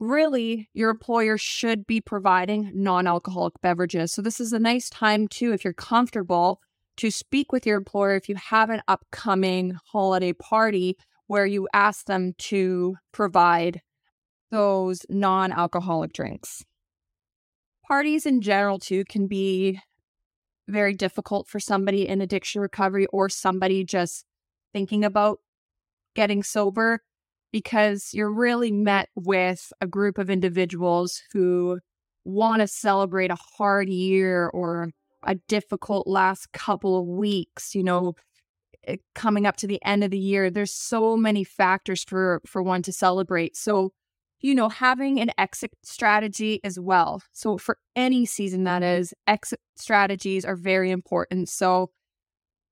really 0.00 0.68
your 0.74 0.90
employer 0.90 1.36
should 1.36 1.86
be 1.86 2.00
providing 2.00 2.70
non-alcoholic 2.74 3.54
beverages. 3.60 4.12
So 4.12 4.22
this 4.22 4.40
is 4.40 4.52
a 4.52 4.58
nice 4.58 4.88
time 4.88 5.28
too 5.28 5.52
if 5.52 5.64
you're 5.64 5.72
comfortable 5.72 6.60
to 6.98 7.10
speak 7.10 7.52
with 7.52 7.66
your 7.66 7.76
employer 7.76 8.16
if 8.16 8.28
you 8.28 8.34
have 8.36 8.70
an 8.70 8.82
upcoming 8.88 9.76
holiday 9.92 10.32
party 10.32 10.96
where 11.26 11.46
you 11.46 11.68
ask 11.72 12.06
them 12.06 12.32
to 12.38 12.96
provide 13.12 13.80
those 14.50 15.04
non-alcoholic 15.08 16.12
drinks. 16.12 16.64
Parties 17.86 18.26
in 18.26 18.40
general 18.40 18.78
too 18.78 19.04
can 19.04 19.26
be 19.26 19.80
very 20.68 20.94
difficult 20.94 21.48
for 21.48 21.60
somebody 21.60 22.06
in 22.06 22.20
addiction 22.20 22.60
recovery 22.60 23.06
or 23.06 23.28
somebody 23.28 23.84
just 23.84 24.24
thinking 24.72 25.04
about 25.04 25.38
getting 26.14 26.42
sober 26.42 27.02
because 27.52 28.10
you're 28.12 28.32
really 28.32 28.72
met 28.72 29.08
with 29.14 29.72
a 29.80 29.86
group 29.86 30.18
of 30.18 30.30
individuals 30.30 31.22
who 31.32 31.80
want 32.24 32.60
to 32.60 32.68
celebrate 32.68 33.30
a 33.30 33.38
hard 33.56 33.88
year 33.88 34.48
or 34.48 34.90
a 35.24 35.34
difficult 35.48 36.06
last 36.06 36.52
couple 36.52 36.98
of 36.98 37.06
weeks, 37.06 37.74
you 37.74 37.82
know, 37.82 38.14
eh, 38.86 38.96
coming 39.14 39.46
up 39.46 39.56
to 39.56 39.66
the 39.66 39.82
end 39.84 40.04
of 40.04 40.10
the 40.10 40.18
year. 40.18 40.50
There's 40.50 40.72
so 40.72 41.16
many 41.16 41.44
factors 41.44 42.04
for 42.04 42.40
for 42.46 42.62
one 42.62 42.82
to 42.82 42.92
celebrate. 42.92 43.56
So 43.56 43.92
you 44.40 44.54
know, 44.54 44.68
having 44.68 45.20
an 45.20 45.30
exit 45.36 45.72
strategy 45.82 46.60
as 46.62 46.78
well. 46.78 47.22
So, 47.32 47.58
for 47.58 47.78
any 47.96 48.24
season 48.24 48.64
that 48.64 48.82
is, 48.82 49.12
exit 49.26 49.60
strategies 49.76 50.44
are 50.44 50.56
very 50.56 50.90
important. 50.90 51.48
So, 51.48 51.90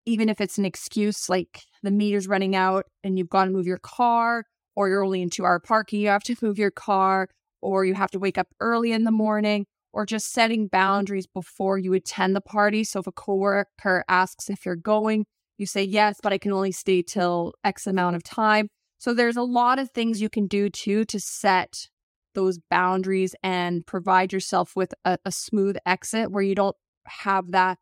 even 0.05 0.29
if 0.29 0.41
it's 0.41 0.59
an 0.59 0.65
excuse 0.65 1.29
like 1.29 1.62
the 1.83 1.91
meter's 1.91 2.29
running 2.29 2.55
out 2.55 2.85
and 3.03 3.19
you've 3.19 3.29
got 3.29 3.47
to 3.47 3.51
move 3.51 3.67
your 3.67 3.79
car, 3.79 4.45
or 4.77 4.89
you're 4.89 5.05
only 5.05 5.23
in 5.23 5.31
two 5.31 5.45
hour 5.45 5.59
parking, 5.59 6.01
you 6.01 6.09
have 6.09 6.23
to 6.25 6.37
move 6.41 6.59
your 6.59 6.71
car, 6.71 7.29
or 7.61 7.85
you 7.85 7.95
have 7.95 8.11
to 8.12 8.19
wake 8.19 8.39
up 8.39 8.49
early 8.61 8.93
in 8.93 9.05
the 9.05 9.11
morning, 9.11 9.67
or 9.93 10.07
just 10.07 10.33
setting 10.33 10.69
boundaries 10.69 11.27
before 11.27 11.79
you 11.79 11.93
attend 11.95 12.37
the 12.37 12.41
party. 12.41 12.85
So, 12.85 13.01
if 13.01 13.07
a 13.07 13.12
coworker 13.12 14.05
asks 14.09 14.49
if 14.51 14.65
you're 14.65 14.77
going, 14.77 15.27
you 15.59 15.67
say 15.67 15.83
yes, 15.83 16.21
but 16.23 16.33
I 16.33 16.39
can 16.39 16.53
only 16.53 16.73
stay 16.73 17.03
till 17.03 17.55
X 17.65 17.87
amount 17.87 18.15
of 18.15 18.23
time 18.23 18.69
so 18.99 19.12
there's 19.12 19.37
a 19.37 19.43
lot 19.43 19.79
of 19.79 19.91
things 19.91 20.21
you 20.21 20.29
can 20.29 20.47
do 20.47 20.71
too 20.71 21.05
to 21.07 21.21
set 21.21 21.89
those 22.35 22.59
boundaries 22.71 23.35
and 23.43 23.87
provide 23.87 24.33
yourself 24.33 24.77
with 24.77 24.95
a, 25.05 25.19
a 25.25 25.33
smooth 25.33 25.77
exit 25.87 26.31
where 26.31 26.43
you 26.43 26.55
don't 26.55 26.77
have 27.07 27.53
that 27.53 27.79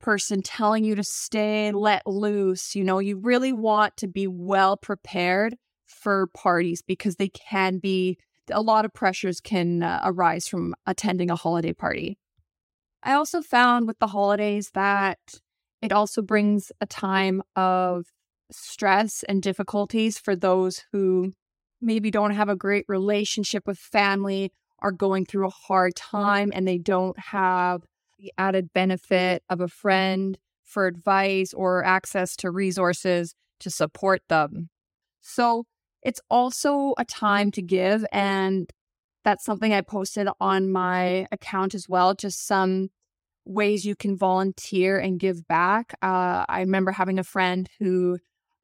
person 0.00 0.42
telling 0.42 0.84
you 0.84 0.94
to 0.94 1.04
stay 1.04 1.72
let 1.72 2.06
loose. 2.06 2.74
You 2.74 2.84
know, 2.84 2.98
you 2.98 3.18
really 3.18 3.52
want 3.52 3.96
to 3.98 4.06
be 4.06 4.26
well 4.26 4.76
prepared 4.76 5.56
for 5.86 6.26
parties 6.28 6.82
because 6.82 7.16
they 7.16 7.28
can 7.28 7.78
be 7.78 8.18
a 8.50 8.62
lot 8.62 8.84
of 8.84 8.92
pressures 8.92 9.40
can 9.40 9.82
uh, 9.82 10.00
arise 10.04 10.46
from 10.46 10.74
attending 10.86 11.30
a 11.30 11.36
holiday 11.36 11.72
party. 11.72 12.18
I 13.02 13.12
also 13.12 13.40
found 13.40 13.86
with 13.86 13.98
the 13.98 14.08
holidays 14.08 14.70
that 14.74 15.18
it 15.82 15.92
also 15.92 16.22
brings 16.22 16.72
a 16.80 16.86
time 16.86 17.42
of 17.54 18.06
stress 18.50 19.22
and 19.28 19.42
difficulties 19.42 20.18
for 20.18 20.36
those 20.36 20.84
who 20.92 21.32
maybe 21.80 22.10
don't 22.10 22.32
have 22.32 22.48
a 22.48 22.56
great 22.56 22.84
relationship 22.88 23.66
with 23.66 23.78
family, 23.78 24.52
are 24.80 24.92
going 24.92 25.24
through 25.24 25.46
a 25.46 25.50
hard 25.50 25.94
time, 25.94 26.50
and 26.54 26.66
they 26.66 26.78
don't 26.78 27.18
have 27.18 27.82
the 28.18 28.32
added 28.38 28.72
benefit 28.72 29.42
of 29.48 29.60
a 29.60 29.68
friend 29.68 30.38
for 30.62 30.86
advice 30.86 31.52
or 31.54 31.84
access 31.84 32.36
to 32.36 32.50
resources 32.50 33.34
to 33.60 33.70
support 33.70 34.22
them. 34.28 34.68
So 35.20 35.64
it's 36.06 36.20
also 36.30 36.94
a 36.98 37.04
time 37.04 37.50
to 37.50 37.60
give. 37.60 38.06
And 38.12 38.70
that's 39.24 39.44
something 39.44 39.72
I 39.74 39.80
posted 39.80 40.28
on 40.40 40.70
my 40.70 41.26
account 41.32 41.74
as 41.74 41.88
well, 41.88 42.14
just 42.14 42.46
some 42.46 42.90
ways 43.44 43.84
you 43.84 43.96
can 43.96 44.16
volunteer 44.16 44.98
and 44.98 45.18
give 45.18 45.48
back. 45.48 45.94
Uh, 46.00 46.44
I 46.48 46.60
remember 46.60 46.92
having 46.92 47.18
a 47.18 47.24
friend 47.24 47.68
who 47.80 48.18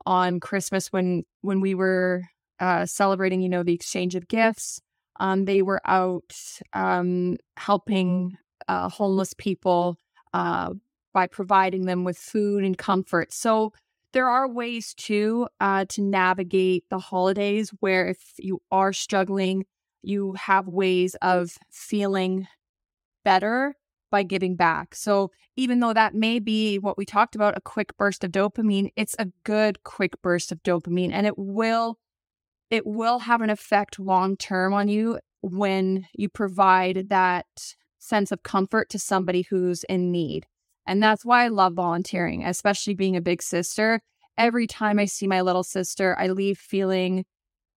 on 0.07 0.39
Christmas 0.39 0.93
when 0.93 1.25
when 1.41 1.61
we 1.61 1.75
were 1.75 2.23
uh, 2.61 2.87
celebrating, 2.87 3.41
you 3.41 3.49
know, 3.49 3.65
the 3.65 3.75
exchange 3.75 4.15
of 4.15 4.29
gifts. 4.29 4.81
Um, 5.19 5.45
they 5.45 5.63
were 5.63 5.81
out 5.85 6.33
um, 6.73 7.39
helping 7.57 8.37
uh, 8.69 8.89
homeless 8.89 9.35
people 9.37 9.97
uh, 10.33 10.75
by 11.13 11.27
providing 11.27 11.87
them 11.87 12.05
with 12.05 12.19
food 12.19 12.63
and 12.63 12.79
comfort. 12.79 13.33
So 13.33 13.73
there 14.13 14.29
are 14.29 14.49
ways 14.49 14.95
too 14.95 15.49
uh, 15.61 15.85
to 15.91 16.03
navigate 16.03 16.85
the 16.91 16.99
holidays 16.99 17.71
where 17.81 18.09
if 18.09 18.19
you 18.39 18.61
are 18.71 18.93
struggling, 18.93 19.65
you 20.03 20.35
have 20.35 20.67
ways 20.69 21.15
of 21.23 21.57
feeling 21.71 22.47
better 23.25 23.75
by 24.11 24.23
giving 24.23 24.57
back. 24.57 24.95
So 24.95 25.31
even 25.57 25.81
though 25.81 25.93
that 25.93 26.15
may 26.15 26.39
be 26.39 26.79
what 26.79 26.99
we 26.99 27.05
talked 27.05 27.35
about, 27.35 27.57
a 27.57 27.61
quick 27.61 27.97
burst 27.97 28.25
of 28.25 28.33
dopamine, 28.33 28.91
it's 28.97 29.17
a 29.19 29.29
good 29.45 29.83
quick 29.85 30.21
burst 30.23 30.53
of 30.53 30.63
dopamine 30.63 31.13
and 31.13 31.27
it 31.27 31.39
will 31.39 31.99
it 32.71 32.87
will 32.87 33.19
have 33.21 33.43
an 33.43 33.51
effect 33.51 33.99
long 33.99 34.37
term 34.37 34.73
on 34.73 34.89
you 34.89 35.19
when 35.43 36.07
you 36.15 36.29
provide 36.29 37.09
that 37.11 37.47
sense 37.99 38.33
of 38.33 38.43
comfort 38.43 38.89
to 38.91 38.99
somebody 38.99 39.43
who's 39.43 39.85
in 39.85 40.11
need. 40.11 40.47
And 40.87 41.03
that's 41.03 41.25
why 41.25 41.45
I 41.45 41.49
love 41.49 41.75
volunteering, 41.75 42.45
especially 42.45 42.95
being 42.95 43.17
a 43.17 43.21
big 43.21 43.43
sister. 43.43 44.01
Every 44.37 44.67
time 44.67 44.99
I 44.99 45.05
see 45.05 45.27
my 45.27 45.41
little 45.43 45.63
sister, 45.63 46.17
I 46.19 46.29
leave 46.29 46.59
feeling 46.59 47.25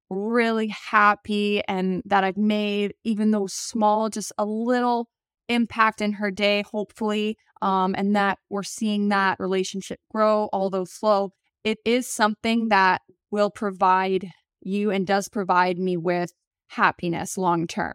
really 0.10 0.68
happy 0.68 1.62
and 1.68 2.02
that 2.06 2.24
I've 2.24 2.38
made, 2.38 2.94
even 3.04 3.32
though 3.32 3.48
small, 3.48 4.10
just 4.10 4.32
a 4.38 4.46
little 4.46 5.10
impact 5.50 6.02
in 6.02 6.14
her 6.14 6.32
day, 6.32 6.64
hopefully, 6.72 7.38
um, 7.62 7.96
and 7.98 8.16
that 8.16 8.40
we're 8.50 8.64
seeing 8.64 9.10
that 9.10 9.40
relationship 9.40 10.00
grow, 10.12 10.50
although 10.54 10.86
slow. 10.86 11.32
It 11.64 11.80
is 11.86 12.08
something 12.08 12.70
that 12.70 13.02
will 13.32 13.50
provide 13.50 14.32
you 14.62 14.92
and 14.92 15.06
does 15.06 15.30
provide 15.30 15.78
me 15.78 15.98
with 15.98 16.32
happiness 16.70 17.38
long 17.38 17.68
term. 17.68 17.94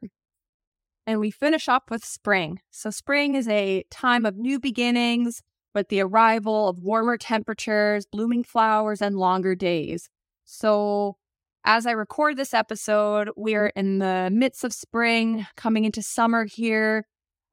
And 1.11 1.19
we 1.19 1.33
finish 1.33 1.69
up 1.69 1.91
with 1.91 2.05
spring. 2.05 2.61
So, 2.71 2.91
spring 2.91 3.35
is 3.35 3.49
a 3.49 3.83
time 3.91 4.25
of 4.25 4.37
new 4.37 4.61
beginnings 4.61 5.43
with 5.75 5.89
the 5.89 6.03
arrival 6.03 6.69
of 6.69 6.79
warmer 6.79 7.17
temperatures, 7.17 8.07
blooming 8.07 8.45
flowers, 8.45 9.03
and 9.03 9.17
longer 9.17 9.57
days. 9.57 10.09
So, 10.45 11.17
as 11.65 11.85
I 11.85 11.91
record 11.91 12.37
this 12.37 12.55
episode, 12.55 13.31
we 13.37 13.57
are 13.57 13.73
in 13.75 13.99
the 13.99 14.31
midst 14.33 14.63
of 14.63 14.73
spring, 14.73 15.49
coming 15.57 15.85
into 15.85 16.01
summer 16.01 16.45
here 16.45 17.09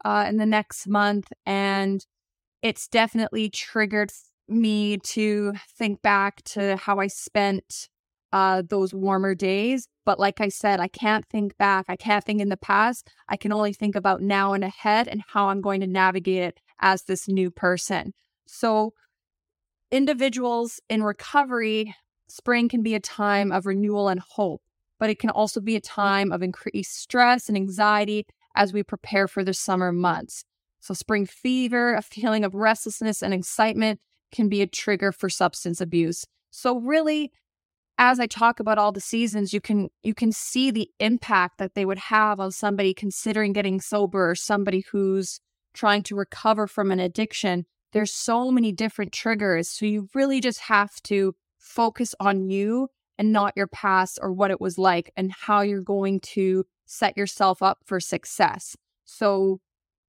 uh, 0.06 0.28
in 0.30 0.38
the 0.38 0.46
next 0.46 0.88
month. 0.88 1.34
And 1.44 2.06
it's 2.62 2.88
definitely 2.88 3.50
triggered 3.50 4.12
me 4.48 5.00
to 5.00 5.54
think 5.76 6.04
back 6.04 6.44
to 6.44 6.78
how 6.78 7.00
I 7.00 7.08
spent 7.08 7.90
uh, 8.32 8.62
those 8.70 8.94
warmer 8.94 9.34
days. 9.34 9.88
But 10.08 10.22
like 10.22 10.40
I 10.40 10.48
said, 10.48 10.80
I 10.80 10.88
can't 10.88 11.26
think 11.26 11.58
back. 11.58 11.88
I 11.90 11.98
can't 11.98 12.24
think 12.24 12.40
in 12.40 12.48
the 12.48 12.56
past. 12.56 13.10
I 13.28 13.36
can 13.36 13.52
only 13.52 13.74
think 13.74 13.94
about 13.94 14.22
now 14.22 14.54
and 14.54 14.64
ahead 14.64 15.10
and 15.10 15.22
how 15.28 15.50
I'm 15.50 15.60
going 15.60 15.82
to 15.82 15.86
navigate 15.86 16.44
it 16.44 16.60
as 16.80 17.04
this 17.04 17.28
new 17.28 17.52
person. 17.52 18.14
So, 18.48 18.94
individuals 19.92 20.80
in 20.88 21.04
recovery, 21.04 21.94
spring 22.30 22.70
can 22.70 22.84
be 22.84 22.96
a 22.96 23.02
time 23.02 23.52
of 23.52 23.66
renewal 23.66 24.08
and 24.08 24.22
hope, 24.22 24.62
but 24.98 25.10
it 25.10 25.20
can 25.20 25.30
also 25.30 25.60
be 25.60 25.76
a 25.76 25.82
time 25.82 26.32
of 26.32 26.42
increased 26.42 26.98
stress 26.98 27.50
and 27.50 27.58
anxiety 27.58 28.26
as 28.56 28.72
we 28.72 28.84
prepare 28.84 29.28
for 29.28 29.44
the 29.44 29.54
summer 29.54 29.92
months. 29.92 30.46
So, 30.80 30.94
spring 30.94 31.26
fever, 31.26 31.96
a 31.96 32.02
feeling 32.02 32.46
of 32.46 32.56
restlessness 32.56 33.22
and 33.22 33.34
excitement 33.34 34.00
can 34.32 34.48
be 34.48 34.62
a 34.62 34.68
trigger 34.68 35.12
for 35.12 35.28
substance 35.28 35.82
abuse. 35.82 36.24
So, 36.50 36.80
really, 36.80 37.34
as 37.98 38.20
I 38.20 38.28
talk 38.28 38.60
about 38.60 38.78
all 38.78 38.92
the 38.92 39.02
seasons, 39.02 39.54
you 39.54 39.62
can 39.62 39.90
you 40.04 40.14
can 40.14 40.32
see 40.32 40.72
the 40.72 40.90
impact 41.00 41.58
that 41.58 41.74
they 41.74 41.86
would 41.86 41.98
have 41.98 42.40
on 42.40 42.52
somebody 42.52 42.94
considering 42.94 43.54
getting 43.54 43.82
sober 43.82 44.30
or 44.30 44.36
somebody 44.36 44.84
who's 44.92 45.40
trying 45.74 46.04
to 46.04 46.16
recover 46.16 46.68
from 46.68 46.92
an 46.92 47.00
addiction. 47.00 47.66
There's 47.94 48.14
so 48.14 48.52
many 48.52 48.72
different 48.72 49.14
triggers. 49.14 49.70
So 49.70 49.86
you 49.86 50.10
really 50.14 50.42
just 50.42 50.60
have 50.62 51.02
to 51.04 51.36
focus 51.58 52.14
on 52.20 52.50
you 52.50 52.90
and 53.18 53.32
not 53.32 53.54
your 53.56 53.68
past 53.68 54.20
or 54.22 54.32
what 54.32 54.52
it 54.52 54.62
was 54.62 54.78
like 54.78 55.12
and 55.16 55.32
how 55.32 55.62
you're 55.62 55.82
going 55.82 56.20
to 56.20 56.66
set 56.86 57.18
yourself 57.18 57.62
up 57.62 57.80
for 57.86 58.00
success. 58.00 58.76
So, 59.06 59.60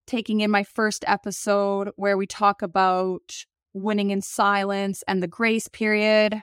taking 0.06 0.40
in 0.40 0.50
my 0.50 0.64
first 0.64 1.04
episode 1.06 1.90
where 1.96 2.16
we 2.16 2.26
talk 2.26 2.62
about 2.62 3.44
winning 3.74 4.10
in 4.10 4.22
silence 4.22 5.04
and 5.06 5.22
the 5.22 5.28
grace 5.28 5.68
period, 5.68 6.40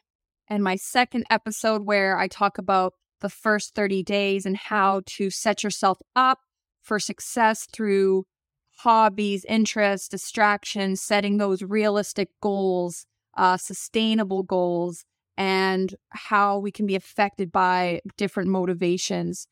and 0.48 0.64
my 0.64 0.76
second 0.76 1.26
episode 1.30 1.86
where 1.86 2.18
I 2.18 2.28
talk 2.28 2.58
about 2.58 2.94
the 3.22 3.30
first 3.30 3.74
30 3.76 4.04
days 4.04 4.46
and 4.46 4.58
how 4.58 5.02
to 5.06 5.30
set 5.30 5.64
yourself 5.64 6.00
up 6.16 6.40
for 6.82 7.00
success 7.00 7.66
through 7.72 8.26
hobbies, 8.80 9.46
interests, 9.46 10.08
distractions, 10.08 11.02
setting 11.02 11.38
those 11.38 11.64
realistic 11.64 12.30
goals, 12.42 13.06
uh, 13.38 13.58
sustainable 13.58 14.44
goals, 14.44 15.06
and 15.38 15.96
how 16.10 16.60
we 16.60 16.72
can 16.72 16.86
be 16.86 16.96
affected 16.96 17.52
by 17.52 18.02
different 18.18 18.50
motivations. 18.50 19.48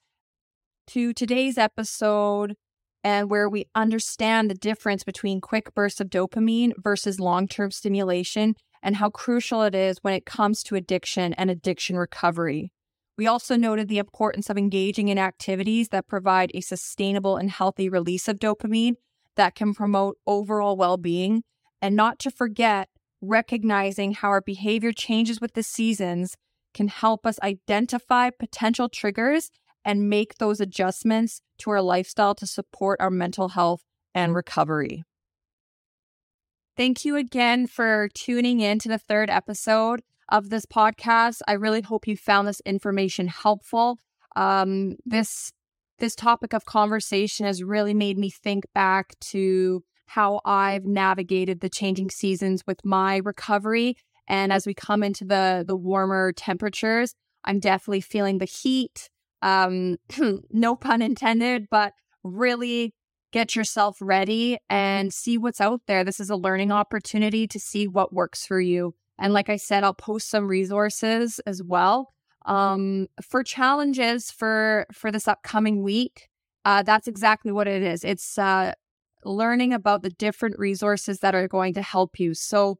To 0.87 1.13
today's 1.13 1.57
episode 1.57 2.55
and 3.03 3.29
where 3.29 3.49
we 3.49 3.65
understand 3.75 4.49
the 4.49 4.55
difference 4.55 5.03
between 5.03 5.41
quick 5.41 5.73
bursts 5.73 5.99
of 5.99 6.09
dopamine 6.09 6.73
versus 6.77 7.19
long 7.19 7.47
term 7.47 7.71
stimulation 7.71 8.55
and 8.83 8.97
how 8.97 9.09
crucial 9.09 9.63
it 9.63 9.73
is 9.73 9.97
when 10.01 10.13
it 10.13 10.25
comes 10.25 10.61
to 10.63 10.75
addiction 10.75 11.33
and 11.33 11.49
addiction 11.49 11.97
recovery. 11.97 12.71
We 13.17 13.25
also 13.25 13.55
noted 13.55 13.87
the 13.87 13.99
importance 13.99 14.49
of 14.49 14.57
engaging 14.57 15.07
in 15.07 15.17
activities 15.17 15.89
that 15.89 16.07
provide 16.07 16.51
a 16.53 16.61
sustainable 16.61 17.37
and 17.37 17.49
healthy 17.49 17.87
release 17.87 18.27
of 18.27 18.39
dopamine 18.39 18.95
that 19.35 19.55
can 19.55 19.73
promote 19.73 20.17
overall 20.27 20.75
well 20.75 20.97
being, 20.97 21.43
and 21.81 21.95
not 21.95 22.19
to 22.19 22.31
forget 22.31 22.89
recognizing 23.21 24.13
how 24.13 24.29
our 24.29 24.41
behavior 24.41 24.91
changes 24.91 25.39
with 25.39 25.53
the 25.53 25.63
seasons 25.63 26.35
can 26.73 26.89
help 26.89 27.25
us 27.25 27.39
identify 27.41 28.29
potential 28.29 28.89
triggers 28.89 29.49
and 29.85 30.09
make 30.09 30.37
those 30.37 30.59
adjustments 30.59 31.41
to 31.59 31.69
our 31.69 31.81
lifestyle 31.81 32.35
to 32.35 32.47
support 32.47 32.99
our 32.99 33.11
mental 33.11 33.49
health 33.49 33.83
and 34.13 34.35
recovery. 34.35 35.03
Thank 36.75 37.05
you 37.05 37.15
again 37.17 37.67
for 37.67 38.09
tuning 38.15 38.59
in 38.59 38.79
to 38.79 38.89
the 38.89 38.97
third 38.97 39.29
episode 39.29 40.01
of 40.29 40.49
this 40.49 40.65
podcast. 40.65 41.41
I 41.47 41.53
really 41.53 41.81
hope 41.81 42.07
you 42.07 42.17
found 42.17 42.47
this 42.47 42.61
information 42.65 43.27
helpful. 43.27 43.99
Um, 44.35 44.95
this 45.05 45.51
this 45.99 46.15
topic 46.15 46.51
of 46.53 46.65
conversation 46.65 47.45
has 47.45 47.63
really 47.63 47.93
made 47.93 48.17
me 48.17 48.31
think 48.31 48.65
back 48.73 49.13
to 49.19 49.83
how 50.07 50.41
I've 50.45 50.83
navigated 50.83 51.59
the 51.59 51.69
changing 51.69 52.09
seasons 52.09 52.63
with 52.65 52.83
my 52.83 53.17
recovery. 53.17 53.95
And 54.27 54.51
as 54.51 54.65
we 54.65 54.73
come 54.73 55.03
into 55.03 55.25
the 55.25 55.63
the 55.67 55.75
warmer 55.75 56.31
temperatures, 56.31 57.13
I'm 57.45 57.59
definitely 57.59 58.01
feeling 58.01 58.39
the 58.39 58.45
heat. 58.45 59.09
Um, 59.43 59.97
no 60.49 60.75
pun 60.75 61.03
intended, 61.03 61.67
but 61.69 61.93
really 62.23 62.95
get 63.33 63.55
yourself 63.55 63.97
ready 63.99 64.59
and 64.69 65.11
see 65.11 65.39
what's 65.39 65.59
out 65.59 65.81
there. 65.87 66.03
This 66.03 66.19
is 66.19 66.29
a 66.29 66.35
learning 66.35 66.71
opportunity 66.71 67.47
to 67.47 67.59
see 67.59 67.87
what 67.87 68.13
works 68.13 68.45
for 68.45 68.61
you. 68.61 68.93
And 69.19 69.33
like 69.33 69.49
I 69.49 69.57
said, 69.57 69.83
I'll 69.83 69.93
post 69.93 70.29
some 70.29 70.47
resources 70.47 71.41
as 71.47 71.61
well 71.61 72.13
um, 72.45 73.07
for 73.21 73.43
challenges 73.43 74.29
for 74.31 74.85
for 74.93 75.11
this 75.11 75.27
upcoming 75.27 75.81
week. 75.81 76.29
Uh, 76.63 76.83
that's 76.83 77.07
exactly 77.07 77.51
what 77.51 77.67
it 77.67 77.81
is. 77.81 78.03
It's 78.03 78.37
uh, 78.37 78.73
learning 79.25 79.73
about 79.73 80.03
the 80.03 80.11
different 80.11 80.57
resources 80.59 81.19
that 81.19 81.35
are 81.35 81.47
going 81.47 81.73
to 81.73 81.81
help 81.81 82.19
you. 82.19 82.33
So 82.35 82.77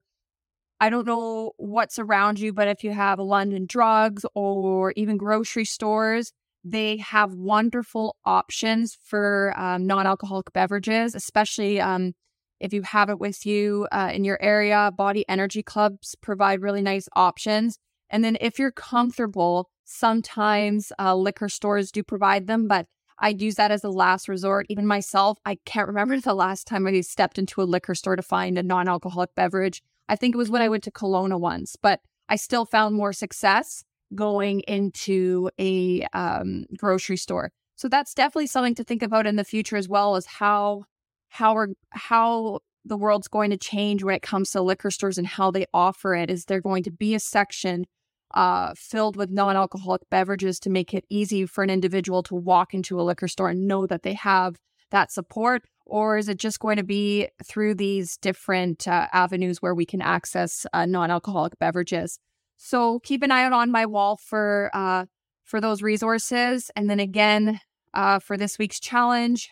I 0.80 0.90
don't 0.90 1.08
know 1.08 1.54
what's 1.58 1.98
around 1.98 2.40
you, 2.40 2.54
but 2.54 2.68
if 2.68 2.84
you 2.84 2.92
have 2.92 3.20
London 3.20 3.66
Drugs 3.68 4.24
or 4.36 4.94
even 4.96 5.18
grocery 5.18 5.66
stores, 5.66 6.32
they 6.64 6.98
have 6.98 7.34
wonderful 7.34 8.16
options 8.26 8.98
for 9.04 9.54
um, 9.58 9.86
non 9.86 10.08
alcoholic 10.08 10.54
beverages, 10.54 11.16
especially 11.16 11.82
um, 11.82 12.14
if 12.60 12.74
you 12.74 12.82
have 12.84 13.10
it 13.10 13.20
with 13.20 13.46
you 13.46 13.88
uh, 13.92 14.12
in 14.14 14.24
your 14.24 14.42
area. 14.42 14.92
Body 14.96 15.26
Energy 15.28 15.62
Clubs 15.62 16.16
provide 16.22 16.62
really 16.62 16.82
nice 16.82 17.10
options. 17.16 17.78
And 18.10 18.24
then 18.24 18.38
if 18.40 18.60
you're 18.60 18.72
comfortable, 18.72 19.70
sometimes 19.84 20.92
uh, 21.00 21.16
liquor 21.16 21.50
stores 21.50 21.92
do 21.92 22.04
provide 22.04 22.48
them, 22.48 22.68
but 22.68 22.86
I'd 23.20 23.42
use 23.42 23.56
that 23.56 23.72
as 23.72 23.84
a 23.84 23.90
last 23.90 24.28
resort. 24.28 24.66
Even 24.70 24.88
myself, 24.88 25.40
I 25.46 25.58
can't 25.66 25.88
remember 25.90 26.20
the 26.20 26.34
last 26.34 26.68
time 26.68 26.88
I 26.88 27.02
stepped 27.02 27.38
into 27.38 27.62
a 27.62 27.64
liquor 27.64 27.96
store 27.96 28.16
to 28.16 28.22
find 28.22 28.58
a 28.58 28.64
non 28.64 28.88
alcoholic 28.88 29.36
beverage. 29.36 29.82
I 30.08 30.16
think 30.16 30.36
it 30.36 30.38
was 30.38 30.50
when 30.50 30.62
I 30.62 30.70
went 30.70 30.84
to 30.84 30.92
Kelowna 30.92 31.40
once, 31.40 31.76
but 31.76 32.02
I 32.30 32.36
still 32.36 32.66
found 32.66 32.96
more 32.96 33.14
success 33.14 33.84
going 34.16 34.62
into 34.62 35.50
a 35.60 36.04
um, 36.14 36.66
grocery 36.78 37.18
store. 37.18 37.52
So 37.76 37.88
that's 37.88 38.14
definitely 38.14 38.48
something 38.48 38.76
to 38.76 38.84
think 38.84 39.02
about 39.02 39.28
in 39.28 39.36
the 39.36 39.44
future 39.44 39.78
as 39.78 39.90
well 39.90 40.16
as 40.16 40.26
how 40.26 40.84
how 41.30 41.58
are 41.58 41.70
how 41.90 42.60
the 42.86 42.98
world's 42.98 43.28
going 43.28 43.50
to 43.50 43.58
change 43.58 44.04
when 44.04 44.16
it 44.16 44.22
comes 44.22 44.52
to 44.52 44.62
liquor 44.62 44.92
stores 44.92 45.18
and 45.18 45.26
how 45.26 45.52
they 45.52 45.66
offer 45.74 46.16
it. 46.16 46.30
Is 46.30 46.46
there 46.46 46.62
going 46.62 46.84
to 46.84 46.92
be 46.92 47.16
a 47.16 47.20
section 47.20 47.86
uh, 48.34 48.74
filled 48.76 49.16
with 49.16 49.30
non-alcoholic 49.30 50.02
beverages 50.10 50.60
to 50.62 50.70
make 50.70 50.94
it 50.94 51.06
easy 51.10 51.46
for 51.46 51.64
an 51.64 51.70
individual 51.70 52.24
to 52.24 52.36
walk 52.36 52.74
into 52.74 53.00
a 53.00 53.04
liquor 53.04 53.28
store 53.28 53.50
and 53.50 53.68
know 53.68 53.88
that 53.88 54.04
they 54.04 54.14
have 54.14 54.58
that 54.92 55.12
support? 55.12 55.64
Or 55.86 56.18
is 56.18 56.30
it 56.30 56.38
just 56.38 56.60
going 56.60 56.78
to 56.78 56.84
be 56.84 57.28
through 57.44 57.76
these 57.76 58.18
different 58.18 58.88
uh, 58.88 59.08
avenues 59.12 59.62
where 59.62 59.76
we 59.76 59.86
can 59.86 60.02
access 60.02 60.66
uh, 60.74 60.86
non-alcoholic 60.86 61.58
beverages? 61.60 62.20
So 62.66 63.00
keep 63.00 63.24
an 63.24 63.32
eye 63.32 63.44
out 63.44 63.52
on 63.52 63.72
my 63.72 63.86
wall 63.86 64.16
for 64.16 64.72
uh, 64.74 65.06
for 65.44 65.60
those 65.60 65.82
resources. 65.82 66.72
And 66.78 66.90
then 66.90 67.02
again, 67.02 67.60
uh, 67.94 68.20
for 68.20 68.38
this 68.38 68.58
week's 68.58 68.80
challenge, 68.80 69.50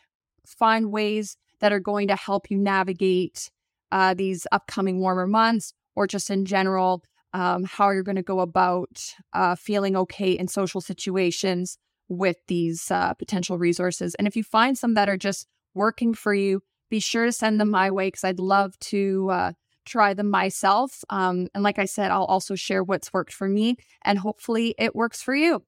find 0.47 0.93
ways 0.93 1.35
that 1.59 1.73
are 1.73 1.81
going 1.81 2.07
to 2.07 2.15
help 2.15 2.49
you 2.49 2.57
navigate 2.57 3.51
uh, 3.91 4.13
these 4.13 4.47
upcoming 4.53 5.01
warmer 5.01 5.27
months, 5.27 5.73
or 5.93 6.07
just 6.07 6.29
in 6.29 6.45
general, 6.45 7.03
um, 7.33 7.65
how 7.65 7.89
you're 7.89 8.01
going 8.01 8.15
to 8.15 8.23
go 8.23 8.39
about 8.39 9.03
uh, 9.33 9.55
feeling 9.55 9.97
okay 9.97 10.31
in 10.31 10.47
social 10.47 10.79
situations 10.79 11.77
with 12.07 12.37
these 12.47 12.89
uh, 12.91 13.13
potential 13.15 13.57
resources. 13.57 14.15
And 14.15 14.25
if 14.25 14.37
you 14.37 14.43
find 14.45 14.77
some 14.77 14.93
that 14.93 15.09
are 15.09 15.17
just 15.17 15.47
working 15.73 16.13
for 16.13 16.33
you, 16.33 16.63
be 16.89 17.01
sure 17.01 17.25
to 17.25 17.33
send 17.33 17.59
them 17.59 17.71
my 17.71 17.91
way 17.91 18.07
because 18.07 18.23
I'd 18.23 18.39
love 18.39 18.79
to 18.79 19.29
uh, 19.31 19.51
try 19.85 20.13
them 20.13 20.29
myself. 20.29 21.03
Um, 21.09 21.47
and 21.53 21.63
like 21.63 21.79
I 21.79 21.85
said, 21.85 22.11
I'll 22.11 22.25
also 22.25 22.55
share 22.55 22.83
what's 22.83 23.13
worked 23.13 23.33
for 23.33 23.47
me 23.47 23.75
and 24.03 24.19
hopefully 24.19 24.75
it 24.77 24.95
works 24.95 25.21
for 25.21 25.35
you. 25.35 25.63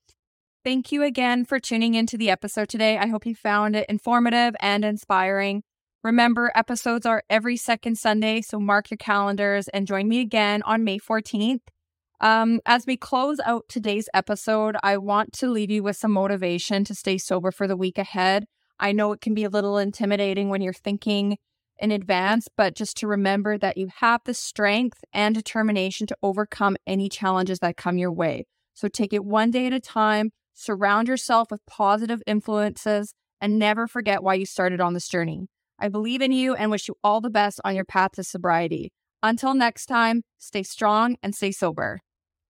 Thank 0.63 0.91
you 0.91 1.03
again 1.03 1.43
for 1.43 1.59
tuning 1.59 1.93
into 1.93 2.17
the 2.17 2.29
episode 2.29 2.69
today. 2.69 2.97
I 2.97 3.07
hope 3.07 3.25
you 3.25 3.35
found 3.35 3.75
it 3.75 3.85
informative 3.89 4.55
and 4.61 4.85
inspiring. 4.85 5.63
Remember, 6.03 6.51
episodes 6.55 7.05
are 7.05 7.23
every 7.29 7.57
second 7.57 7.97
Sunday, 7.97 8.41
so 8.41 8.59
mark 8.59 8.89
your 8.89 8.97
calendars 8.97 9.67
and 9.69 9.87
join 9.87 10.07
me 10.07 10.19
again 10.19 10.61
on 10.63 10.83
May 10.83 10.99
14th. 10.99 11.61
Um, 12.21 12.61
as 12.65 12.85
we 12.85 12.95
close 12.95 13.39
out 13.45 13.65
today's 13.67 14.07
episode, 14.13 14.77
I 14.83 14.97
want 14.97 15.33
to 15.33 15.47
leave 15.49 15.69
you 15.69 15.83
with 15.83 15.97
some 15.97 16.11
motivation 16.11 16.85
to 16.85 16.95
stay 16.95 17.17
sober 17.17 17.51
for 17.51 17.67
the 17.67 17.75
week 17.75 17.97
ahead. 17.97 18.45
I 18.79 18.93
know 18.93 19.11
it 19.11 19.21
can 19.21 19.33
be 19.33 19.43
a 19.43 19.49
little 19.49 19.77
intimidating 19.77 20.49
when 20.49 20.61
you're 20.61 20.73
thinking 20.73 21.37
in 21.83 21.91
advance, 21.91 22.47
but 22.55 22.75
just 22.75 22.95
to 22.95 23.07
remember 23.07 23.57
that 23.57 23.75
you 23.75 23.89
have 23.97 24.21
the 24.23 24.33
strength 24.33 25.03
and 25.11 25.35
determination 25.35 26.07
to 26.07 26.15
overcome 26.23 26.77
any 26.87 27.09
challenges 27.09 27.59
that 27.59 27.75
come 27.75 27.97
your 27.97 28.11
way. 28.11 28.45
So 28.73 28.87
take 28.87 29.11
it 29.11 29.25
one 29.25 29.51
day 29.51 29.67
at 29.67 29.73
a 29.73 29.81
time, 29.81 30.31
surround 30.53 31.09
yourself 31.09 31.51
with 31.51 31.59
positive 31.67 32.23
influences, 32.25 33.13
and 33.41 33.59
never 33.59 33.85
forget 33.85 34.23
why 34.23 34.35
you 34.35 34.45
started 34.45 34.79
on 34.79 34.93
this 34.93 35.09
journey. 35.09 35.47
I 35.77 35.89
believe 35.89 36.21
in 36.21 36.31
you 36.31 36.55
and 36.55 36.71
wish 36.71 36.87
you 36.87 36.95
all 37.03 37.19
the 37.19 37.29
best 37.29 37.59
on 37.65 37.75
your 37.75 37.83
path 37.83 38.11
to 38.13 38.23
sobriety. 38.23 38.93
Until 39.21 39.53
next 39.53 39.87
time, 39.87 40.23
stay 40.37 40.63
strong 40.63 41.17
and 41.21 41.35
stay 41.35 41.51
sober. 41.51 41.99